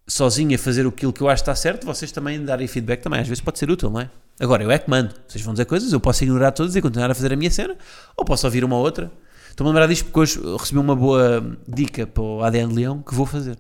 sozinho 0.09 0.53
a 0.57 0.59
fazer 0.59 0.85
aquilo 0.85 1.13
que 1.13 1.21
eu 1.21 1.29
acho 1.29 1.45
que 1.45 1.51
está 1.51 1.55
certo, 1.55 1.87
vocês 1.87 2.11
também 2.11 2.45
darem 2.45 2.67
feedback 2.67 3.01
também, 3.01 3.21
às 3.21 3.29
vezes 3.29 3.41
pode 3.41 3.61
ser 3.61 3.71
útil, 3.71 3.91
não 3.91 4.01
é? 4.01 4.11
Agora, 4.41 4.65
eu 4.65 4.71
é 4.73 4.79
que 4.79 4.91
mando. 4.91 5.15
Vocês 5.29 5.43
vão 5.45 5.55
dizer 5.55 5.67
coisas, 5.67 5.93
eu 5.93 6.01
posso 6.01 6.25
ignorar 6.25 6.51
todas 6.51 6.75
e 6.75 6.83
continuar 6.83 7.13
a 7.13 7.15
fazer 7.15 7.33
a 7.33 7.37
minha 7.37 7.51
cena, 7.51 7.77
ou 8.17 8.25
posso 8.25 8.45
ouvir 8.45 8.65
uma 8.65 8.77
outra. 8.77 9.11
Estou-me 9.49 9.71
a 9.71 9.73
lembrar 9.73 9.87
disto 9.87 10.07
porque 10.07 10.19
hoje 10.19 10.41
recebi 10.59 10.81
uma 10.81 10.97
boa 10.97 11.59
dica 11.69 12.09
para 12.09 12.23
o 12.23 12.43
ADN 12.43 12.75
Leão 12.75 13.01
que 13.01 13.15
vou 13.15 13.25
fazer. 13.25 13.57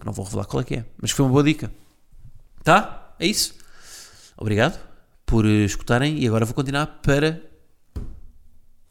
Que 0.00 0.06
não 0.06 0.12
vou 0.14 0.24
revelar 0.24 0.46
qual 0.46 0.62
é 0.62 0.64
que 0.64 0.76
é, 0.76 0.84
mas 1.00 1.10
foi 1.10 1.22
uma 1.22 1.32
boa 1.32 1.44
dica. 1.44 1.70
Tá? 2.64 3.14
É 3.20 3.26
isso. 3.26 3.54
Obrigado 4.38 4.80
por 5.26 5.44
escutarem 5.44 6.18
e 6.18 6.26
agora 6.26 6.46
vou 6.46 6.54
continuar 6.54 6.86
para 7.02 7.42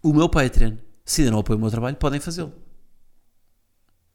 o 0.03 0.13
meu 0.13 0.29
Patreon. 0.29 0.84
Se 1.05 1.21
ainda 1.21 1.31
não 1.31 1.39
apoiam 1.39 1.59
o 1.59 1.61
meu 1.61 1.69
trabalho, 1.69 1.95
podem 1.95 2.19
fazê-lo. 2.19 2.51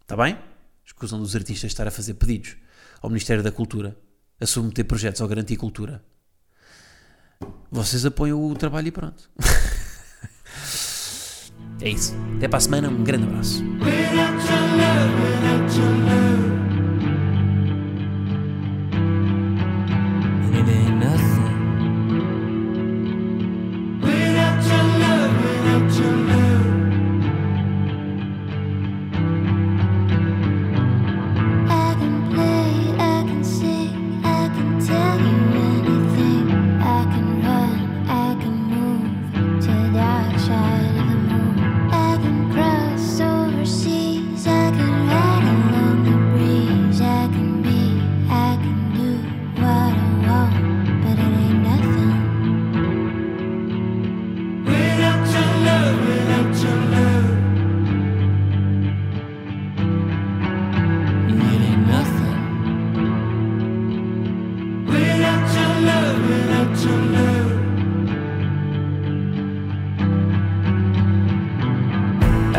Está 0.03 0.17
bem? 0.17 0.37
Escusam 0.85 1.21
dos 1.21 1.37
artistas 1.37 1.71
estar 1.71 1.87
a 1.87 1.91
fazer 1.91 2.15
pedidos 2.15 2.57
ao 3.01 3.09
Ministério 3.09 3.45
da 3.45 3.53
Cultura, 3.53 3.97
a 4.41 4.47
submeter 4.47 4.85
projetos 4.85 5.21
ao 5.21 5.29
Garantia 5.29 5.57
Cultura. 5.57 6.03
Vocês 7.71 8.05
apoiam 8.05 8.45
o 8.45 8.55
trabalho 8.57 8.89
e 8.89 8.91
pronto. 8.91 9.31
é 11.81 11.89
isso. 11.89 12.13
Até 12.37 12.49
para 12.49 12.59
a 12.59 12.61
semana. 12.61 12.89
Um 12.89 13.05
grande 13.05 13.27
abraço. 13.27 13.63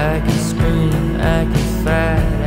I 0.01 0.19
can 0.19 0.39
scream, 0.39 1.15
I 1.21 1.45
can 1.45 1.83
fight, 1.83 2.40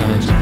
manage 0.00 0.39